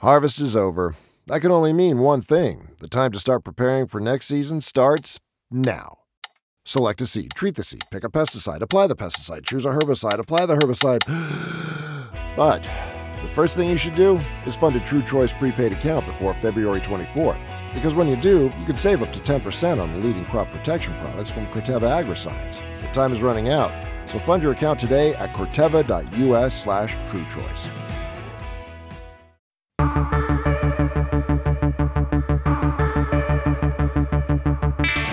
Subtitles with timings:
[0.00, 0.96] Harvest is over.
[1.26, 5.20] That can only mean one thing the time to start preparing for next season starts
[5.50, 5.98] now.
[6.66, 10.18] Select a seed, treat the seed, pick a pesticide, apply the pesticide, choose a herbicide,
[10.18, 11.00] apply the herbicide.
[12.36, 12.68] but
[13.22, 17.40] the first thing you should do is fund a TruChoice prepaid account before February 24th.
[17.72, 20.94] Because when you do, you can save up to 10% on the leading crop protection
[20.98, 22.62] products from Corteva Agriscience.
[22.80, 23.72] The time is running out,
[24.08, 27.93] so fund your account today at corteva.us slash truechoice.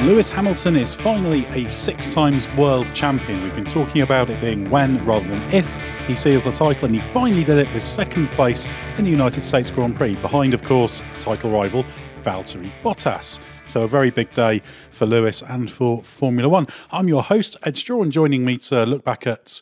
[0.03, 3.43] Lewis Hamilton is finally a six times world champion.
[3.43, 6.95] We've been talking about it being when rather than if he seals the title, and
[6.95, 8.67] he finally did it with second place
[8.97, 11.85] in the United States Grand Prix, behind, of course, title rival
[12.23, 13.39] Valtteri Bottas.
[13.67, 16.65] So, a very big day for Lewis and for Formula One.
[16.91, 19.61] I'm your host, Edd Straw, and joining me to look back at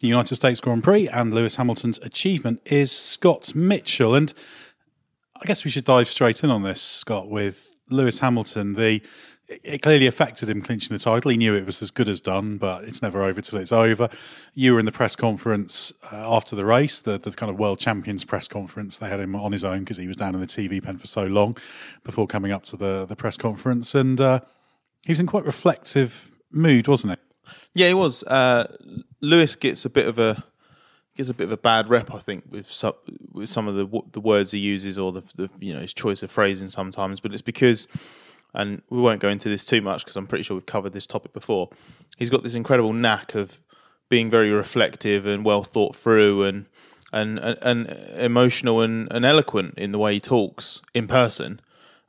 [0.00, 4.14] the United States Grand Prix and Lewis Hamilton's achievement is Scott Mitchell.
[4.14, 4.34] And
[5.40, 8.74] I guess we should dive straight in on this, Scott, with Lewis Hamilton.
[8.74, 9.00] The
[9.48, 11.30] it clearly affected him clinching the title.
[11.30, 14.10] He knew it was as good as done, but it's never over till it's over.
[14.54, 17.78] You were in the press conference uh, after the race, the, the kind of world
[17.78, 18.98] champions press conference.
[18.98, 21.06] They had him on his own because he was down in the TV pen for
[21.06, 21.56] so long
[22.04, 23.94] before coming up to the, the press conference.
[23.94, 24.40] And uh,
[25.06, 27.20] he was in quite reflective mood, wasn't it?
[27.74, 28.22] Yeah, he was.
[28.24, 28.76] Uh,
[29.20, 30.44] Lewis gets a bit of a
[31.16, 32.94] gets a bit of a bad rep, I think, with some,
[33.32, 36.22] with some of the the words he uses or the, the you know his choice
[36.22, 37.20] of phrasing sometimes.
[37.20, 37.88] But it's because
[38.54, 41.06] and we won't go into this too much because I'm pretty sure we've covered this
[41.06, 41.68] topic before.
[42.16, 43.60] He's got this incredible knack of
[44.08, 46.66] being very reflective and well thought through and
[47.12, 47.88] and and, and
[48.18, 51.60] emotional and, and eloquent in the way he talks in person.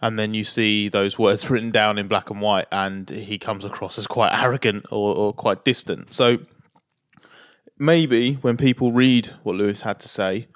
[0.02, 3.66] And then you see those words written down in black and white, and he comes
[3.66, 6.14] across as quite arrogant or, or quite distant.
[6.14, 6.40] So
[7.78, 10.48] maybe when people read what Lewis had to say,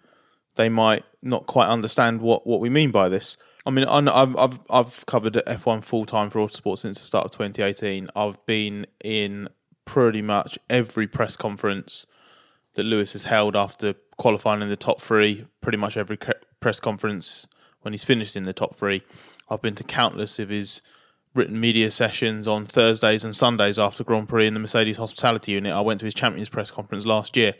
[0.55, 3.38] they might not quite understand what, what we mean by this.
[3.66, 7.31] I mean, I've I've, I've covered F1 full time for Autosport since the start of
[7.31, 8.09] 2018.
[8.16, 9.47] I've been in
[9.85, 12.06] pretty much every press conference
[12.74, 15.46] that Lewis has held after qualifying in the top three.
[15.62, 16.18] Pretty much every
[16.59, 17.47] press conference
[17.81, 19.01] when he's finished in the top three.
[19.50, 20.81] I've been to countless of his
[21.34, 25.74] written media sessions on Thursdays and Sundays after Grand Prix in the Mercedes hospitality unit.
[25.74, 27.56] I went to his Champions press conference last year.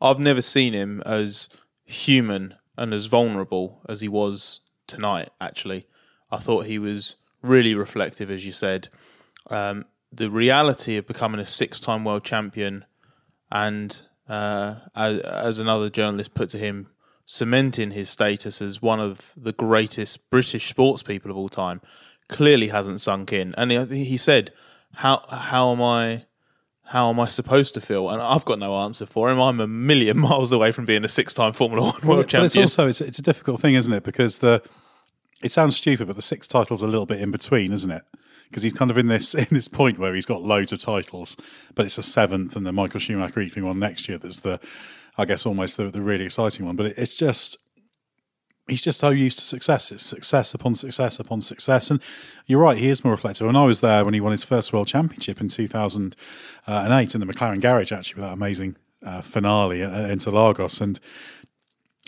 [0.00, 1.48] I've never seen him as
[1.84, 5.30] human and as vulnerable as he was tonight.
[5.40, 5.86] Actually,
[6.30, 8.88] I thought he was really reflective, as you said.
[9.50, 12.84] Um, the reality of becoming a six-time world champion,
[13.50, 16.88] and uh, as, as another journalist put to him,
[17.26, 21.80] cementing his status as one of the greatest British sports people of all time,
[22.28, 23.54] clearly hasn't sunk in.
[23.56, 24.52] And he, he said,
[24.94, 26.26] "How how am I?"
[26.86, 28.08] How am I supposed to feel?
[28.10, 29.40] And I've got no answer for him.
[29.40, 32.42] I'm a million miles away from being a six-time Formula One world champion.
[32.42, 34.04] But it's also it's, it's a difficult thing, isn't it?
[34.04, 34.62] Because the
[35.42, 38.02] it sounds stupid, but the six titles a little bit in between, isn't it?
[38.48, 41.36] Because he's kind of in this in this point where he's got loads of titles,
[41.74, 44.18] but it's a seventh, and the Michael Schumacher equaling one next year.
[44.18, 44.60] That's the,
[45.18, 46.76] I guess, almost the, the really exciting one.
[46.76, 47.58] But it, it's just
[48.68, 49.92] he's just so used to success.
[49.92, 51.90] It's success upon success upon success.
[51.90, 52.02] And
[52.46, 53.46] you're right, he is more reflective.
[53.46, 57.26] And I was there when he won his first world championship in 2008 in the
[57.26, 60.80] McLaren garage, actually, with that amazing uh, finale at Interlagos.
[60.80, 60.98] And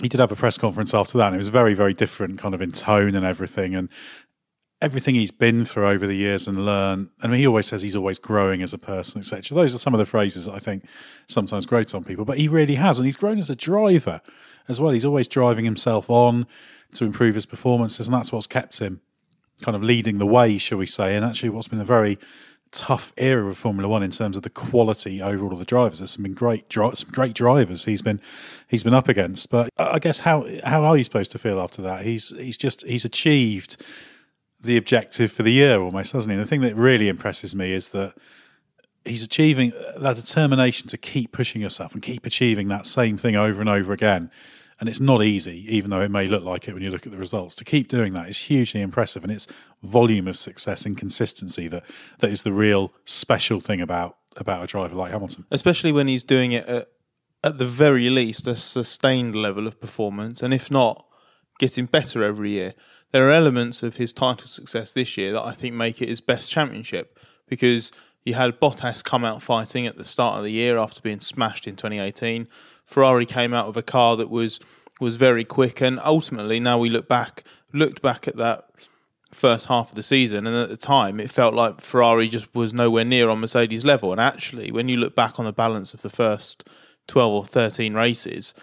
[0.01, 2.55] he did have a press conference after that, and it was very, very different, kind
[2.55, 3.89] of in tone and everything, and
[4.81, 7.09] everything he's been through over the years and learned.
[7.21, 9.57] I mean, he always says he's always growing as a person, etc.
[9.57, 10.85] Those are some of the phrases that I think
[11.27, 14.21] sometimes grate on people, but he really has, and he's grown as a driver
[14.69, 14.93] as well.
[14.93, 16.47] He's always driving himself on
[16.95, 19.01] to improve his performances, and that's what's kept him
[19.63, 21.17] kind of leading the way, shall we say?
[21.17, 22.19] And actually, what's been a very
[22.71, 25.99] tough era of Formula One in terms of the quality overall of the drivers.
[25.99, 28.21] There's been great some great drivers he's been
[28.67, 29.51] he's been up against.
[29.51, 32.05] But I guess how how are you supposed to feel after that?
[32.05, 33.83] He's he's just he's achieved
[34.61, 36.35] the objective for the year almost, hasn't he?
[36.35, 38.15] And the thing that really impresses me is that
[39.05, 43.37] he's achieving uh, that determination to keep pushing yourself and keep achieving that same thing
[43.37, 44.31] over and over again.
[44.81, 47.13] And it's not easy, even though it may look like it when you look at
[47.13, 47.55] the results.
[47.57, 49.49] To keep doing that is hugely impressive, and it's
[49.83, 51.83] volume of success and consistency that
[52.21, 55.47] that is the real special thing about about a driver like Hamilton.
[55.51, 56.89] Especially when he's doing it at,
[57.43, 61.05] at the very least a sustained level of performance, and if not,
[61.59, 62.75] getting better every year.
[63.11, 66.21] There are elements of his title success this year that I think make it his
[66.21, 67.91] best championship because
[68.25, 71.67] you had Bottas come out fighting at the start of the year after being smashed
[71.67, 72.47] in 2018.
[72.89, 74.59] Ferrari came out with a car that was
[74.99, 78.65] was very quick, and ultimately, now we look back, looked back at that
[79.31, 82.73] first half of the season, and at the time, it felt like Ferrari just was
[82.73, 84.11] nowhere near on Mercedes level.
[84.11, 86.65] And actually, when you look back on the balance of the first
[87.07, 88.55] twelve or thirteen races,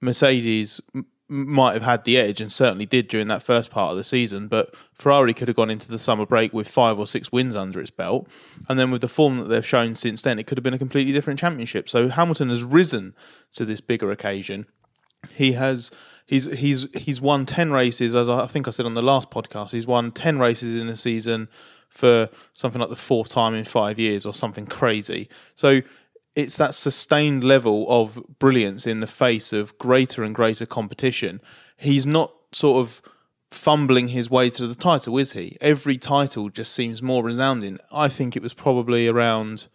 [0.00, 0.80] Mercedes
[1.28, 4.46] might have had the edge and certainly did during that first part of the season.
[4.46, 7.80] But Ferrari could have gone into the summer break with five or six wins under
[7.80, 8.28] its belt.
[8.68, 10.78] And then with the form that they've shown since then, it could have been a
[10.78, 11.88] completely different championship.
[11.88, 13.14] So Hamilton has risen
[13.54, 14.66] to this bigger occasion.
[15.32, 15.90] He has.
[16.26, 19.70] He's he's he's won ten races, as I think I said on the last podcast.
[19.70, 21.48] He's won ten races in a season
[21.88, 25.28] for something like the fourth time in five years, or something crazy.
[25.54, 25.82] So
[26.36, 31.40] it's that sustained level of brilliance in the face of greater and greater competition.
[31.76, 33.02] He's not sort of
[33.50, 35.56] fumbling his way to the title, is he?
[35.60, 37.78] Every title just seems more resounding.
[37.90, 39.68] I think it was probably around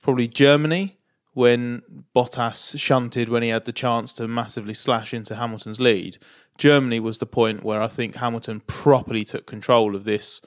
[0.00, 0.98] probably Germany
[1.34, 1.82] when
[2.14, 6.18] Bottas shunted when he had the chance to massively slash into Hamilton's lead.
[6.58, 10.42] Germany was the point where I think Hamilton properly took control of this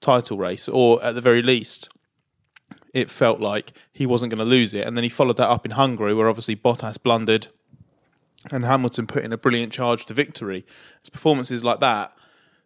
[0.00, 1.88] title race, or at the very least,
[2.96, 4.86] it felt like he wasn't going to lose it.
[4.86, 7.48] And then he followed that up in Hungary, where obviously Bottas blundered
[8.50, 10.64] and Hamilton put in a brilliant charge to victory.
[11.00, 12.16] It's performances like that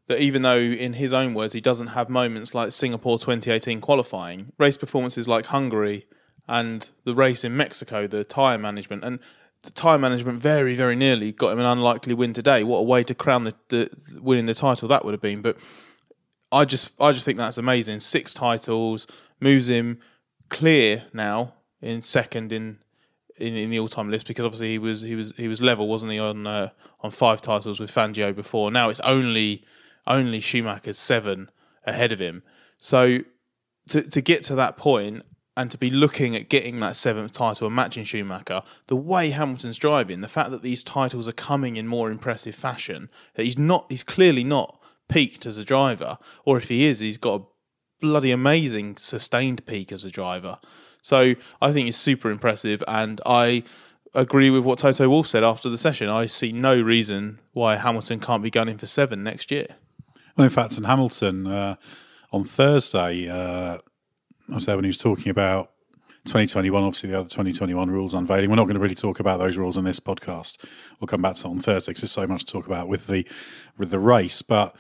[0.07, 4.53] that even though in his own words he doesn't have moments like Singapore 2018 qualifying,
[4.57, 6.07] race performances like Hungary
[6.49, 9.19] and the race in Mexico, the tyre management and
[9.63, 12.63] the tyre management very, very nearly got him an unlikely win today.
[12.63, 13.91] What a way to crown the, the
[14.21, 15.43] winning the title that would have been.
[15.43, 15.57] But
[16.53, 17.99] I just I just think that's amazing.
[17.99, 19.09] Six titles
[19.41, 19.99] moves him
[20.51, 22.79] clear now in second in
[23.41, 25.89] in, in the all time list because obviously he was he was he was level,
[25.89, 26.69] wasn't he, on uh,
[27.01, 28.71] on five titles with Fangio before.
[28.71, 29.65] Now it's only
[30.07, 31.51] only Schumacher's seven
[31.87, 32.43] ahead of him.
[32.77, 33.21] So
[33.89, 35.25] to to get to that point
[35.57, 39.79] and to be looking at getting that seventh title and matching Schumacher, the way Hamilton's
[39.79, 43.87] driving, the fact that these titles are coming in more impressive fashion, that he's not
[43.89, 47.45] he's clearly not peaked as a driver, or if he is, he's got a
[48.01, 50.59] bloody amazing sustained peak as a driver.
[51.03, 53.63] So I think it's super impressive, and I
[54.15, 56.09] agree with what Toto Wolff said after the session.
[56.09, 59.67] I see no reason why Hamilton can't be gunning for seven next year.
[60.37, 61.77] Well, in fact, in Hamilton uh,
[62.33, 63.79] on Thursday, uh,
[64.51, 65.71] I was there when he was talking about
[66.27, 68.51] 2021, obviously the other 2021 rules unveiling.
[68.51, 70.59] We're not going to really talk about those rules on this podcast.
[70.99, 73.07] We'll come back to that on Thursday because there's so much to talk about with
[73.07, 73.27] the
[73.79, 74.43] with the race.
[74.43, 74.77] But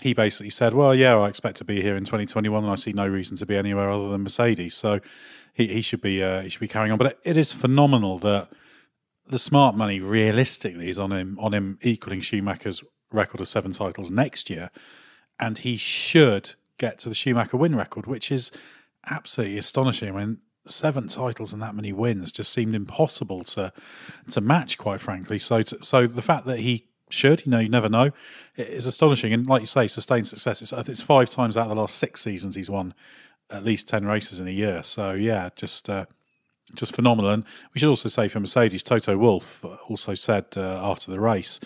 [0.00, 2.92] he basically said, "Well, yeah, I expect to be here in 2021, and I see
[2.92, 5.00] no reason to be anywhere other than Mercedes." So
[5.52, 6.98] he, he should be uh, he should be carrying on.
[6.98, 8.50] But it, it is phenomenal that
[9.26, 12.82] the smart money realistically is on him on him equaling Schumacher's
[13.12, 14.70] record of seven titles next year,
[15.38, 18.50] and he should get to the Schumacher win record, which is
[19.08, 20.14] absolutely astonishing.
[20.14, 23.72] I mean, seven titles and that many wins just seemed impossible to
[24.30, 25.38] to match, quite frankly.
[25.38, 27.44] So, to, so the fact that he should.
[27.46, 28.10] You know, you never know.
[28.56, 30.62] It is astonishing, and like you say, sustained success.
[30.62, 32.94] It's, it's five times out of the last six seasons he's won
[33.50, 34.82] at least ten races in a year.
[34.82, 36.06] So yeah, just uh,
[36.74, 37.30] just phenomenal.
[37.30, 41.60] And we should also say for Mercedes, Toto Wolff also said uh, after the race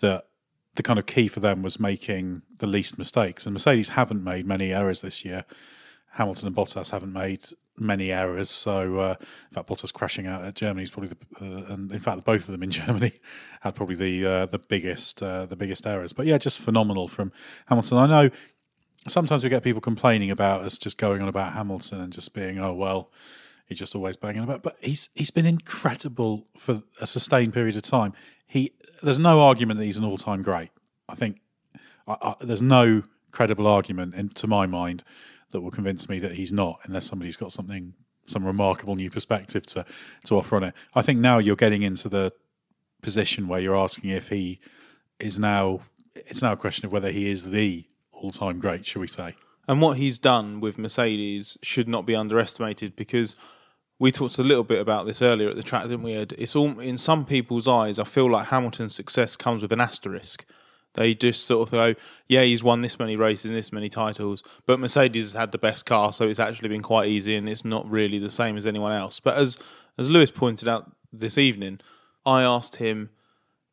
[0.00, 0.26] that
[0.74, 4.46] the kind of key for them was making the least mistakes, and Mercedes haven't made
[4.46, 5.44] many errors this year.
[6.14, 7.44] Hamilton and Bottas haven't made
[7.80, 8.50] many errors.
[8.50, 11.98] So, uh, in fact, Bottas crashing out at Germany is probably the, uh, and in
[11.98, 13.12] fact, both of them in Germany
[13.60, 16.12] had probably the uh, the biggest uh, the biggest errors.
[16.12, 17.32] But yeah, just phenomenal from
[17.66, 17.98] Hamilton.
[17.98, 18.30] I know
[19.06, 22.58] sometimes we get people complaining about us just going on about Hamilton and just being,
[22.58, 23.10] oh well,
[23.66, 24.62] he's just always banging about.
[24.62, 28.12] But he's he's been incredible for a sustained period of time.
[28.46, 28.72] he
[29.02, 30.70] there's no argument that he's an all-time great.
[31.08, 31.40] I think
[32.06, 35.04] I, I, there's no credible argument, in, to my mind,
[35.50, 37.94] that will convince me that he's not, unless somebody's got something,
[38.26, 39.84] some remarkable new perspective to
[40.24, 40.74] to offer on it.
[40.94, 42.32] I think now you're getting into the
[43.02, 44.60] position where you're asking if he
[45.18, 45.80] is now.
[46.14, 49.34] It's now a question of whether he is the all-time great, shall we say?
[49.68, 53.38] And what he's done with Mercedes should not be underestimated because
[53.98, 56.14] we talked a little bit about this earlier at the track, didn't we?
[56.14, 57.98] It's all in some people's eyes.
[57.98, 60.44] I feel like Hamilton's success comes with an asterisk.
[60.94, 61.94] They just sort of go,
[62.28, 65.58] yeah, he's won this many races and this many titles, but Mercedes has had the
[65.58, 68.66] best car, so it's actually been quite easy, and it's not really the same as
[68.66, 69.20] anyone else.
[69.20, 69.58] But as
[69.98, 71.80] as Lewis pointed out this evening,
[72.26, 73.10] I asked him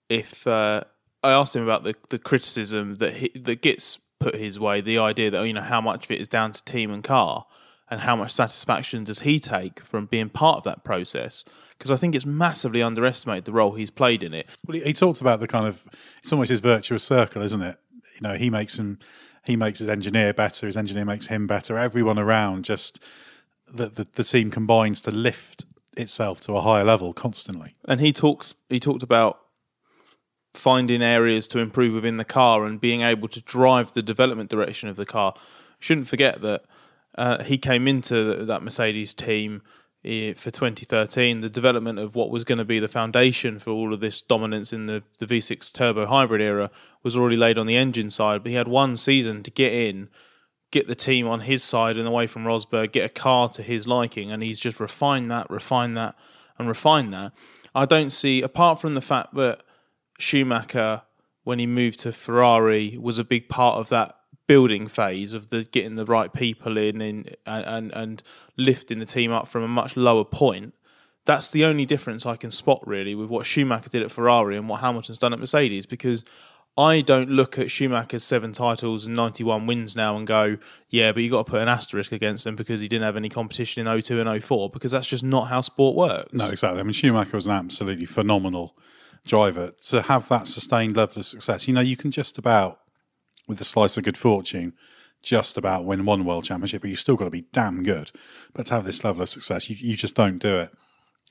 [0.10, 0.84] if uh,
[1.24, 5.00] I asked him about the, the criticism that he, that gets put his way, the
[5.00, 7.46] idea that you know how much of it is down to team and car,
[7.90, 11.46] and how much satisfaction does he take from being part of that process?
[11.78, 14.48] Because I think it's massively underestimated the role he's played in it.
[14.66, 15.88] Well, he, he talked about the kind of
[16.20, 17.78] it's almost his virtuous circle, isn't it?
[18.16, 19.00] You know, he makes him
[19.46, 21.78] he makes his engineer better, his engineer makes him better.
[21.78, 23.02] Everyone around just
[23.72, 25.66] the, the, the team combines to lift
[25.96, 27.76] itself to a higher level constantly.
[27.86, 29.40] And he talks he talked about
[30.54, 34.90] finding areas to improve within the car and being able to drive the development direction
[34.90, 35.34] of the car.
[35.80, 36.64] Shouldn't forget that
[37.18, 39.62] uh, he came into that Mercedes team
[40.06, 41.42] eh, for 2013.
[41.42, 44.72] The development of what was going to be the foundation for all of this dominance
[44.72, 46.70] in the, the V6 turbo hybrid era
[47.04, 48.44] was already laid on the engine side.
[48.44, 50.10] But he had one season to get in,
[50.72, 53.88] get the team on his side and away from Rosberg, get a car to his
[53.88, 56.16] liking, and he's just refined that, refined that,
[56.60, 57.34] and refined that.
[57.74, 59.64] I don't see, apart from the fact that
[60.20, 61.04] Schumacher,
[61.44, 64.17] when he moved to Ferrari, was a big part of that
[64.48, 68.24] building phase of the getting the right people in and and and
[68.58, 70.74] lifting the team up from a much lower point.
[71.26, 74.70] That's the only difference I can spot really with what Schumacher did at Ferrari and
[74.70, 76.24] what Hamilton's done at Mercedes because
[76.78, 80.58] I don't look at Schumacher's seven titles and 91 wins now and go,
[80.90, 83.30] yeah, but you got to put an asterisk against them because he didn't have any
[83.30, 86.34] competition in 02 and 04 because that's just not how sport works.
[86.34, 86.80] No, exactly.
[86.80, 88.78] I mean, Schumacher was an absolutely phenomenal
[89.26, 91.68] driver to have that sustained level of success.
[91.68, 92.80] You know, you can just about,
[93.48, 94.74] with a slice of good fortune,
[95.22, 98.12] just about win one world championship, but you've still got to be damn good.
[98.54, 100.72] But to have this level of success, you, you just don't do it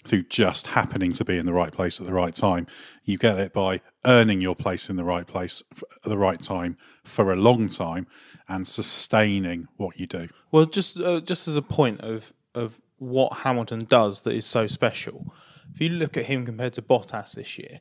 [0.04, 2.66] through just happening to be in the right place at the right time.
[3.04, 6.76] You get it by earning your place in the right place at the right time
[7.04, 8.06] for a long time
[8.48, 10.28] and sustaining what you do.
[10.52, 14.66] Well, just uh, just as a point of of what Hamilton does that is so
[14.66, 15.34] special.
[15.74, 17.80] If you look at him compared to Bottas this year,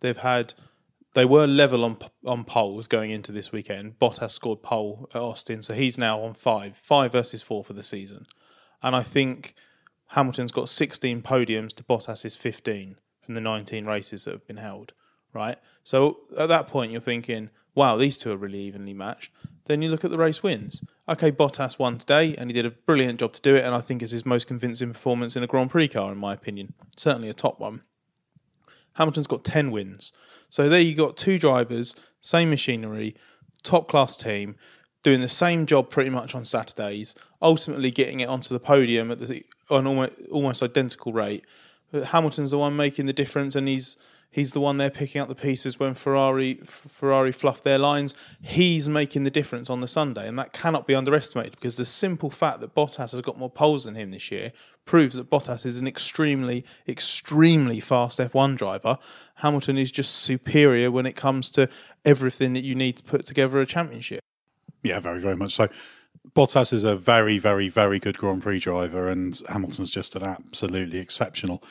[0.00, 0.54] they've had
[1.14, 3.98] they were level on on poles going into this weekend.
[3.98, 7.82] Bottas scored pole at Austin, so he's now on five, five versus four for the
[7.82, 8.26] season.
[8.82, 9.54] And I think
[10.08, 14.92] Hamilton's got 16 podiums to Bottas's 15 from the 19 races that have been held.
[15.32, 19.30] Right, so at that point you're thinking, wow, these two are really evenly matched.
[19.66, 20.84] Then you look at the race wins.
[21.08, 23.80] Okay, Bottas won today, and he did a brilliant job to do it, and I
[23.80, 26.74] think it's his most convincing performance in a Grand Prix car, in my opinion.
[26.96, 27.82] Certainly a top one.
[28.94, 30.12] Hamilton's got 10 wins.
[30.48, 33.14] So there you got two drivers, same machinery,
[33.62, 34.56] top class team,
[35.02, 39.20] doing the same job pretty much on Saturdays, ultimately getting it onto the podium at
[39.20, 41.44] the, an almost, almost identical rate.
[41.92, 43.96] But Hamilton's the one making the difference, and he's
[44.30, 48.14] he's the one there picking up the pieces when Ferrari Ferrari fluffed their lines.
[48.40, 52.30] He's making the difference on the Sunday, and that cannot be underestimated because the simple
[52.30, 54.52] fact that Bottas has got more poles than him this year
[54.84, 58.98] proves that Bottas is an extremely, extremely fast F1 driver.
[59.36, 61.68] Hamilton is just superior when it comes to
[62.04, 64.20] everything that you need to put together a championship.
[64.82, 65.68] Yeah, very, very much so.
[66.28, 70.98] Bottas is a very, very, very good Grand Prix driver, and Hamilton's just an absolutely
[70.98, 71.62] exceptional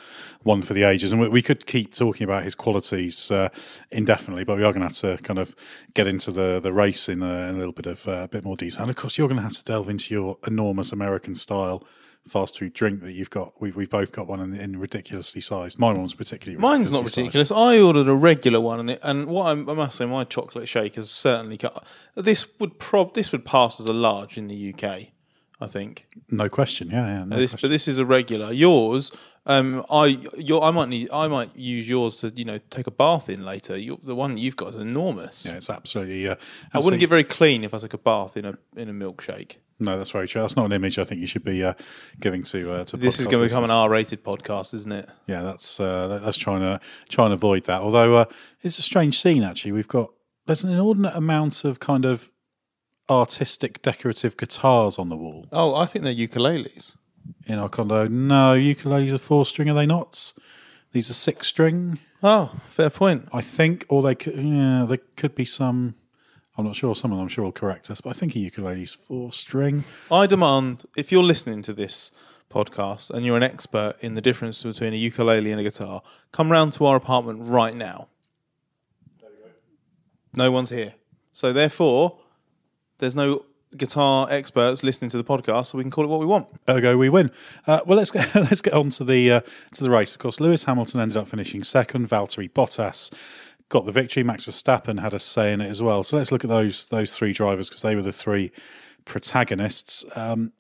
[0.42, 1.12] one for the ages.
[1.12, 3.50] And we, we could keep talking about his qualities uh,
[3.92, 5.56] indefinitely, but we are going to have to kind of
[5.94, 8.58] get into the the race in a, in a little bit of uh, bit more
[8.58, 8.82] detail.
[8.82, 11.84] And of course, you're going to have to delve into your enormous American style
[12.28, 13.54] fast food drink that you've got.
[13.60, 15.80] We've, we've both got one in, in ridiculously sized.
[15.80, 17.52] My one's particularly Mine's not ridiculous.
[17.52, 20.68] I ordered a regular one, and, it, and what I, I must say, my chocolate
[20.68, 21.86] shake has certainly got.
[22.16, 25.08] This would prob this would pass as a large in the UK.
[25.62, 26.08] I think.
[26.30, 26.90] No question.
[26.90, 27.24] Yeah, yeah.
[27.26, 27.68] No this, question.
[27.68, 28.54] but this is a regular.
[28.54, 29.12] Yours,
[29.46, 30.06] um, I,
[30.38, 33.44] your, I might need, I might use yours to, you know, take a bath in
[33.44, 33.76] later.
[33.76, 35.46] you the one you've got is enormous.
[35.46, 36.28] Yeah, it's absolutely.
[36.28, 36.70] Uh, absolutely.
[36.74, 39.58] I wouldn't get very clean if I took a bath in a in a milkshake.
[39.80, 40.42] No, that's very true.
[40.42, 41.74] That's not an image I think you should be uh,
[42.20, 42.98] giving to uh, to.
[42.98, 45.10] This is going to become an R-rated podcast, isn't it?
[45.28, 47.82] Yeah, that's uh, that's trying to try and avoid that.
[47.82, 48.26] Although uh,
[48.62, 49.72] it's a strange scene actually.
[49.72, 50.10] We've got
[50.46, 52.32] there's an inordinate amount of kind of
[53.10, 56.96] artistic decorative guitars on the wall Oh, I think they're ukuleles.
[57.48, 58.08] in our condo.
[58.08, 60.34] No, ukuleles are four string, are they not?
[60.92, 62.00] These are six string.
[62.22, 63.28] Oh, fair point.
[63.32, 65.96] I think, or they could, yeah, there could be some.
[66.60, 66.94] I'm not sure.
[66.94, 69.86] Someone I'm sure will correct us, but I think a ukulele's four string.
[70.12, 72.12] I demand if you're listening to this
[72.52, 76.02] podcast and you're an expert in the difference between a ukulele and a guitar,
[76.34, 78.10] come round to our apartment right now.
[80.36, 80.96] No one's here.
[81.32, 82.20] So therefore,
[82.98, 83.46] there's no
[83.78, 86.50] guitar experts listening to the podcast, so we can call it what we want.
[86.68, 87.32] Ergo, we win.
[87.68, 89.42] Uh, well, let's get let's get on to the uh,
[89.76, 90.12] to the race.
[90.12, 92.10] Of course, Lewis Hamilton ended up finishing second.
[92.10, 93.14] Valtteri Bottas
[93.70, 94.24] got the victory.
[94.24, 96.04] Max Verstappen had a say in it as well.
[96.04, 98.52] So let's look at those those three drivers because they were the three
[99.06, 100.04] protagonists.
[100.16, 100.52] Um,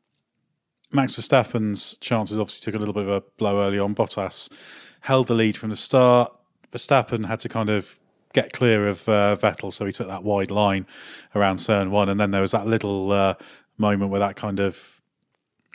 [0.91, 3.93] Max Verstappen's chances obviously took a little bit of a blow early on.
[3.93, 4.51] Bottas
[5.01, 6.33] held the lead from the start.
[6.71, 7.99] Verstappen had to kind of
[8.33, 10.85] get clear of uh, Vettel, so he took that wide line
[11.35, 13.33] around turn one, and then there was that little uh,
[13.77, 15.01] moment where that kind of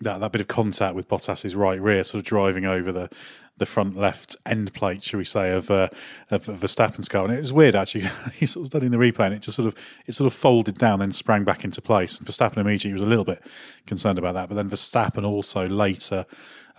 [0.03, 3.09] that, that bit of contact with Bottas's right rear, sort of driving over the
[3.57, 5.89] the front left end plate, shall we say, of uh,
[6.31, 8.05] of, Verstappen's car, and it was weird actually.
[8.35, 9.75] he sort of studying the replay, and it just sort of
[10.07, 12.19] it sort of folded down, then sprang back into place.
[12.19, 13.43] And Verstappen immediately was a little bit
[13.87, 16.27] concerned about that, but then Verstappen also later,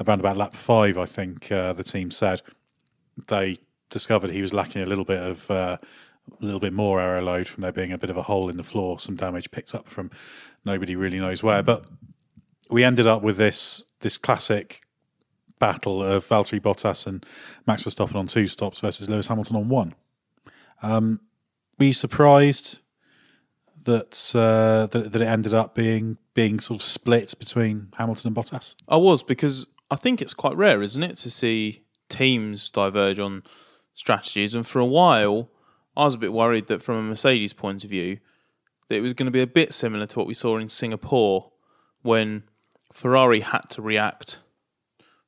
[0.06, 2.42] around about lap five, I think uh, the team said
[3.28, 5.78] they discovered he was lacking a little bit of uh,
[6.42, 8.58] a little bit more aero load from there being a bit of a hole in
[8.58, 10.12] the floor, some damage picked up from
[10.66, 11.64] nobody really knows where.
[11.64, 11.86] But
[12.70, 14.85] we ended up with this this classic
[15.66, 17.26] battle of Valtteri Bottas and
[17.66, 19.96] Max Verstappen on two stops versus Lewis Hamilton on one.
[20.84, 21.22] Um,
[21.80, 22.82] were you surprised
[23.86, 28.38] that, uh, that that it ended up being being sort of split between Hamilton and
[28.38, 28.76] Bottas?
[28.88, 33.42] I was because I think it's quite rare, isn't it, to see teams diverge on
[33.96, 34.54] strategies.
[34.54, 35.50] And for a while,
[35.98, 38.20] I was a bit worried that from a Mercedes point of view,
[38.88, 41.52] that it was going to be a bit similar to what we saw in Singapore
[42.04, 42.44] when
[42.94, 44.40] Ferrari had to react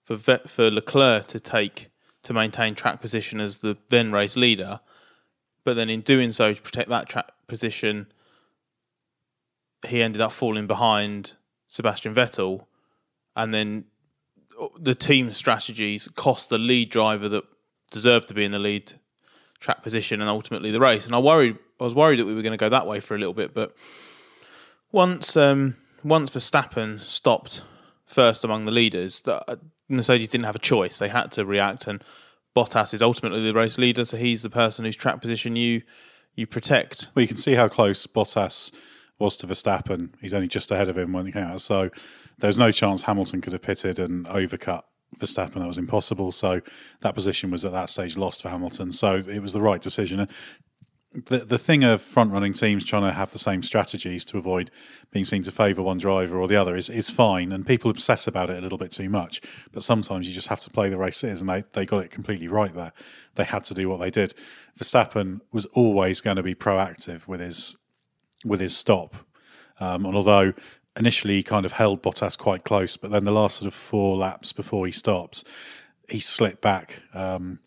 [0.08, 1.90] for for Leclerc to take
[2.24, 4.80] to maintain track position as the then race leader,
[5.64, 8.08] but then in doing so to protect that track position,
[9.86, 11.34] he ended up falling behind
[11.67, 12.65] Sebastian Vettel,
[13.36, 13.86] and then
[14.80, 17.43] the team strategies cost the lead driver that
[17.91, 18.93] deserved to be in the lead
[19.60, 21.06] track position and ultimately the race.
[21.06, 23.15] And I worried, I was worried that we were going to go that way for
[23.15, 23.76] a little bit, but
[24.91, 27.62] once um, once Verstappen stopped
[28.06, 29.58] first among the leaders, that uh,
[29.89, 31.88] Mercedes didn't have a choice; they had to react.
[31.88, 32.04] And
[32.56, 35.82] Bottas is ultimately the race leader, so he's the person whose track position you
[36.36, 37.10] you protect.
[37.15, 38.71] Well, you can see how close Bottas
[39.19, 40.13] was to Verstappen.
[40.21, 41.89] He's only just ahead of him when he came out, so
[42.38, 44.84] there's no chance Hamilton could have pitted and overcut
[45.17, 45.56] Verstappen.
[45.56, 46.32] That was impossible.
[46.32, 46.62] So
[47.02, 48.91] that position was at that stage lost for Hamilton.
[48.91, 50.28] So it was the right decision.
[51.13, 54.70] The the thing of front running teams trying to have the same strategies to avoid
[55.10, 58.28] being seen to favour one driver or the other is, is fine, and people obsess
[58.28, 59.41] about it a little bit too much.
[59.72, 62.12] But sometimes you just have to play the race is, and they, they got it
[62.12, 62.91] completely right there.
[63.36, 64.34] They had to do what they did.
[64.78, 67.78] Verstappen was always going to be proactive with his
[68.46, 69.15] with his stop,
[69.80, 70.54] um, and although
[70.98, 74.17] initially he kind of held Bottas quite close, but then the last sort of four
[74.17, 75.43] laps before he stops,
[76.10, 77.60] he slipped back um,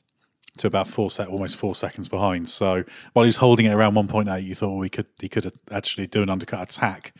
[0.61, 2.49] to about four set, almost four seconds behind.
[2.49, 5.53] So while he was holding it around 1.8, you thought well, he could he could
[5.71, 7.15] actually do an undercut attack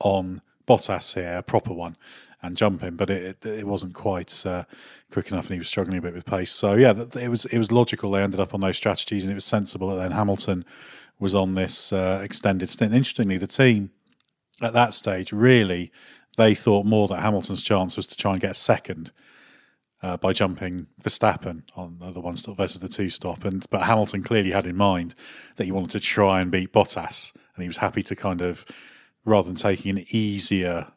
[0.00, 1.96] on Bottas here, a proper one,
[2.42, 4.64] and jump him, but it it, wasn't quite uh,
[5.10, 6.52] quick enough, and he was struggling a bit with pace.
[6.52, 8.10] So yeah, it was it was logical.
[8.10, 10.64] They ended up on those strategies, and it was sensible that then Hamilton
[11.18, 12.94] was on this uh, extended stint.
[12.94, 13.90] Interestingly, the team
[14.60, 15.92] at that stage, really,
[16.36, 19.12] they thought more that Hamilton's chance was to try and get second
[20.04, 23.42] uh, by jumping Verstappen on the one stop versus the two stop.
[23.44, 25.14] And but Hamilton clearly had in mind
[25.56, 28.66] that he wanted to try and beat Bottas, and he was happy to kind of
[29.24, 30.88] rather than taking an easier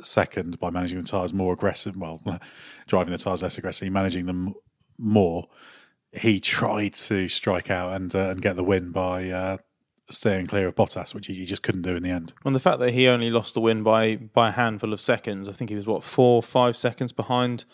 [0.00, 2.22] second by managing the tyres more aggressive, well,
[2.86, 4.54] driving the tyres less aggressively, managing them
[4.96, 5.48] more.
[6.12, 9.56] He tried to strike out and uh, and get the win by uh,
[10.08, 12.32] staying clear of Bottas, which he just couldn't do in the end.
[12.44, 15.48] And the fact that he only lost the win by by a handful of seconds,
[15.48, 17.64] I think he was what four, five seconds behind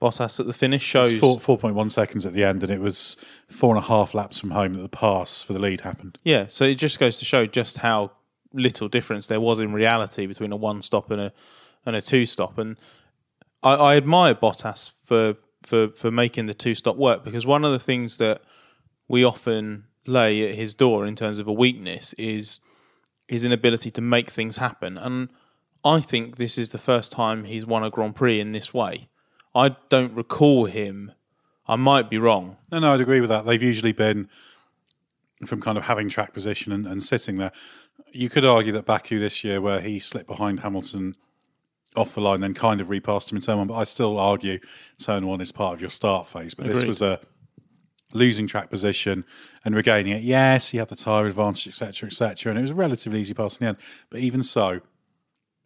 [0.00, 2.80] Bottas at the finish shows four four point one seconds at the end, and it
[2.80, 3.16] was
[3.48, 6.18] four and a half laps from home that the pass for the lead happened.
[6.24, 8.12] Yeah, so it just goes to show just how
[8.52, 11.32] little difference there was in reality between a one stop and a
[11.84, 12.58] and a two stop.
[12.58, 12.78] And
[13.62, 17.72] I, I admire Bottas for for for making the two stop work because one of
[17.72, 18.42] the things that
[19.08, 22.60] we often lay at his door in terms of a weakness is
[23.26, 24.96] his inability to make things happen.
[24.96, 25.28] And
[25.84, 29.08] I think this is the first time he's won a Grand Prix in this way.
[29.58, 31.12] I don't recall him.
[31.66, 32.56] I might be wrong.
[32.70, 33.44] No, no, I'd agree with that.
[33.44, 34.28] They've usually been
[35.44, 37.52] from kind of having track position and, and sitting there.
[38.12, 41.16] You could argue that Baku this year, where he slipped behind Hamilton
[41.96, 44.60] off the line, then kind of repassed him in turn one, but I still argue
[44.96, 46.54] turn one is part of your start phase.
[46.54, 46.76] But Agreed.
[46.76, 47.20] this was a
[48.14, 49.24] losing track position
[49.64, 50.22] and regaining it.
[50.22, 53.58] Yes, he had the tyre advantage, etc., etc., and it was a relatively easy pass
[53.58, 53.78] in the end.
[54.08, 54.80] But even so,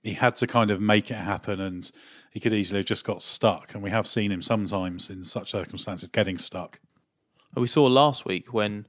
[0.03, 1.91] he had to kind of make it happen, and
[2.33, 3.75] he could easily have just got stuck.
[3.75, 6.81] And we have seen him sometimes in such circumstances getting stuck.
[7.55, 8.87] We saw last week when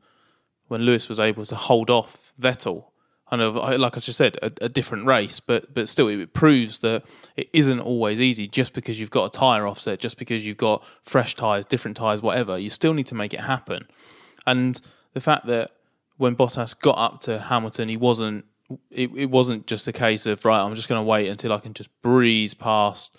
[0.69, 2.85] when Lewis was able to hold off Vettel.
[3.29, 6.79] I know, like I just said, a, a, different race, but but still, it proves
[6.79, 7.03] that
[7.35, 8.47] it isn't always easy.
[8.47, 12.21] Just because you've got a tire offset, just because you've got fresh tires, different tires,
[12.21, 13.87] whatever, you still need to make it happen.
[14.47, 14.79] And
[15.13, 15.71] the fact that
[16.17, 18.45] when Bottas got up to Hamilton, he wasn't.
[18.89, 20.63] It, it wasn't just a case of right.
[20.63, 23.17] I'm just going to wait until I can just breeze past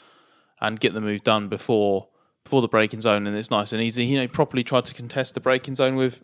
[0.60, 2.08] and get the move done before
[2.44, 4.04] before the braking zone, and it's nice and easy.
[4.04, 6.20] You know, properly tried to contest the braking zone with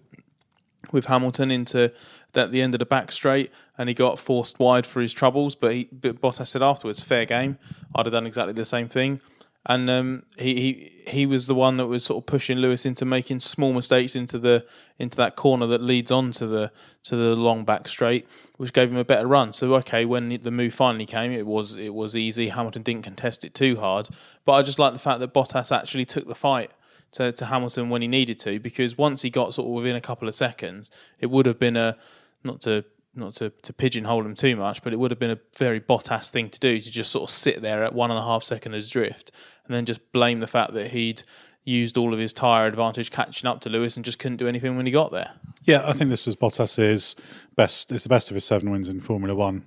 [0.92, 1.92] with Hamilton into
[2.34, 5.54] at the end of the back straight, and he got forced wide for his troubles.
[5.54, 7.58] But, he, but Bottas said afterwards, "Fair game.
[7.94, 9.20] I'd have done exactly the same thing."
[9.66, 13.04] And um, he, he he was the one that was sort of pushing Lewis into
[13.04, 14.64] making small mistakes into the
[14.98, 16.72] into that corner that leads on to the
[17.04, 19.52] to the long back straight, which gave him a better run.
[19.52, 22.48] So okay, when the move finally came, it was it was easy.
[22.48, 24.08] Hamilton didn't contest it too hard,
[24.46, 26.70] but I just like the fact that Bottas actually took the fight
[27.12, 30.00] to, to Hamilton when he needed to, because once he got sort of within a
[30.00, 31.98] couple of seconds, it would have been a
[32.44, 35.38] not to not to, to pigeonhole him too much, but it would have been a
[35.58, 38.22] very Bottas thing to do to just sort of sit there at one and a
[38.22, 39.32] half seconds drift
[39.66, 41.22] and then just blame the fact that he'd
[41.64, 44.76] used all of his tyre advantage catching up to Lewis and just couldn't do anything
[44.76, 45.30] when he got there.
[45.64, 47.16] Yeah, I think this was Bottas's
[47.54, 47.92] best.
[47.92, 49.66] It's the best of his seven wins in Formula One,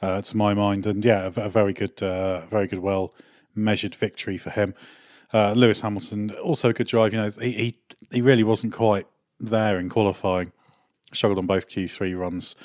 [0.00, 3.14] uh, to my mind, and yeah, a, a very good, uh, very good, well
[3.54, 4.74] measured victory for him.
[5.32, 7.12] Uh, Lewis Hamilton also a good drive.
[7.12, 7.78] You know, he, he
[8.10, 9.06] he really wasn't quite
[9.38, 10.52] there in qualifying.
[11.12, 12.56] Struggled on both Q3 runs,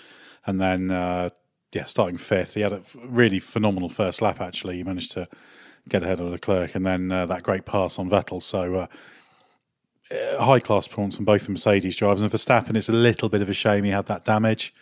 [0.45, 1.29] and then uh,
[1.71, 2.53] yeah, starting fifth.
[2.53, 4.41] He had a really phenomenal first lap.
[4.41, 5.27] Actually, he managed to
[5.87, 8.41] get ahead of Leclerc, and then uh, that great pass on Vettel.
[8.41, 8.75] So.
[8.75, 8.87] Uh,
[10.39, 12.21] high class performance from both the Mercedes drivers.
[12.21, 14.73] And for Verstappen, it's a little bit of a shame he had that damage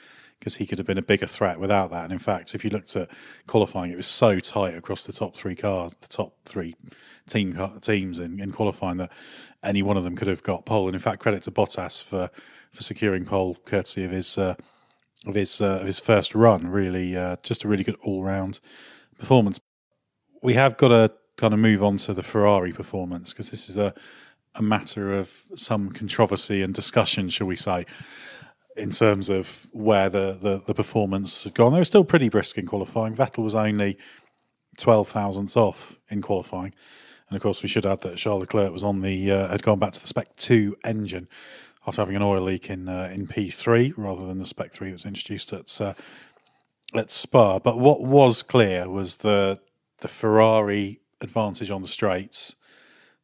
[0.42, 2.04] because he could have been a bigger threat without that.
[2.04, 3.12] And in fact, if you looked at
[3.46, 6.76] qualifying, it was so tight across the top three cars, the top three
[7.30, 9.12] team teams in, in qualifying that
[9.62, 10.88] any one of them could have got pole.
[10.88, 12.32] And in fact, credit to Bottas for
[12.72, 14.56] for securing pole, courtesy of his uh,
[15.28, 16.66] of his uh, of his first run.
[16.68, 18.60] Really, uh, just a really good all round
[19.20, 19.60] performance.
[20.42, 23.78] We have got to kind of move on to the Ferrari performance because this is
[23.78, 23.94] a
[24.56, 27.86] a matter of some controversy and discussion, shall we say,
[28.78, 31.74] in terms of where the, the, the performance had gone.
[31.74, 33.16] They were still pretty brisk in qualifying.
[33.16, 33.98] Vettel was only
[34.78, 36.74] 12 thousandths off in qualifying.
[37.30, 39.80] And of course, we should add that Charles Leclerc was on the uh, had gone
[39.80, 41.30] back to the Spec Two engine
[41.88, 44.90] after having an oil leak in uh, in P three rather than the Spec Three
[44.90, 45.94] that was introduced at uh,
[46.94, 47.60] at Spa.
[47.60, 49.62] But what was clear was the
[50.00, 52.58] the Ferrari advantage on the straights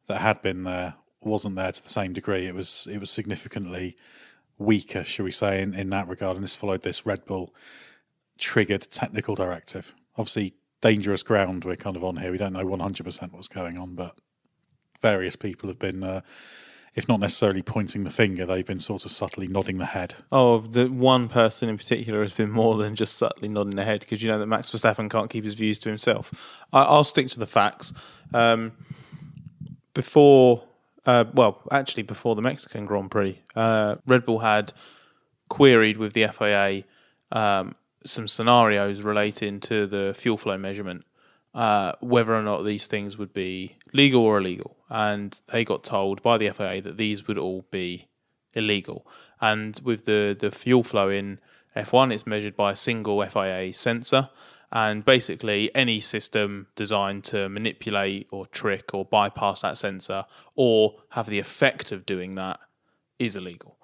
[0.06, 2.46] that had been there wasn't there to the same degree.
[2.46, 3.96] It was it was significantly
[4.58, 6.36] weaker, should we say, in, in that regard.
[6.36, 7.54] And this followed this Red Bull
[8.38, 9.94] triggered technical directive.
[10.16, 12.30] Obviously, dangerous ground we're kind of on here.
[12.30, 14.18] We don't know 100% what's going on, but
[15.00, 16.20] various people have been, uh,
[16.94, 20.14] if not necessarily pointing the finger, they've been sort of subtly nodding the head.
[20.32, 24.00] Oh, the one person in particular has been more than just subtly nodding the head
[24.00, 26.58] because you know that Max Verstappen can't keep his views to himself.
[26.72, 27.92] I, will stick to the facts.
[28.34, 28.72] Um,
[29.94, 30.62] before,
[31.08, 34.74] uh, well, actually, before the Mexican Grand Prix, uh, Red Bull had
[35.48, 36.84] queried with the FIA
[37.32, 41.06] um, some scenarios relating to the fuel flow measurement,
[41.54, 44.76] uh, whether or not these things would be legal or illegal.
[44.90, 48.08] And they got told by the FIA that these would all be
[48.52, 49.06] illegal.
[49.40, 51.40] And with the, the fuel flow in
[51.74, 54.28] F1, it's measured by a single FIA sensor.
[54.70, 60.24] And basically, any system designed to manipulate or trick or bypass that sensor
[60.56, 62.60] or have the effect of doing that
[63.18, 63.78] is illegal.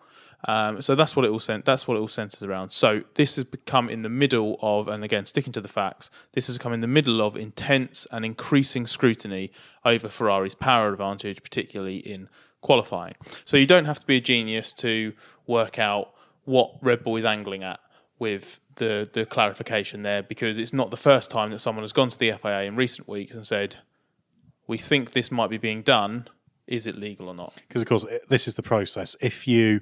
[0.47, 1.41] Um, so that's what it all.
[1.65, 2.71] That's what it all centers around.
[2.71, 6.49] So this has become in the middle of, and again sticking to the facts, this
[6.49, 9.53] has come in the middle of intense and increasing scrutiny
[9.85, 12.29] over Ferrari's power advantage, particularly in
[12.61, 13.15] qualifying.
[13.45, 15.15] So you don't have to be a genius to
[15.47, 16.13] work out
[16.45, 17.81] what Red Bull is angling at
[18.19, 22.09] with the the clarification there, because it's not the first time that someone has gone
[22.09, 23.77] to the FIA in recent weeks and said,
[24.67, 26.29] "We think this might be being done.
[26.67, 29.17] Is it legal or not?" Because of course this is the process.
[29.21, 29.81] If you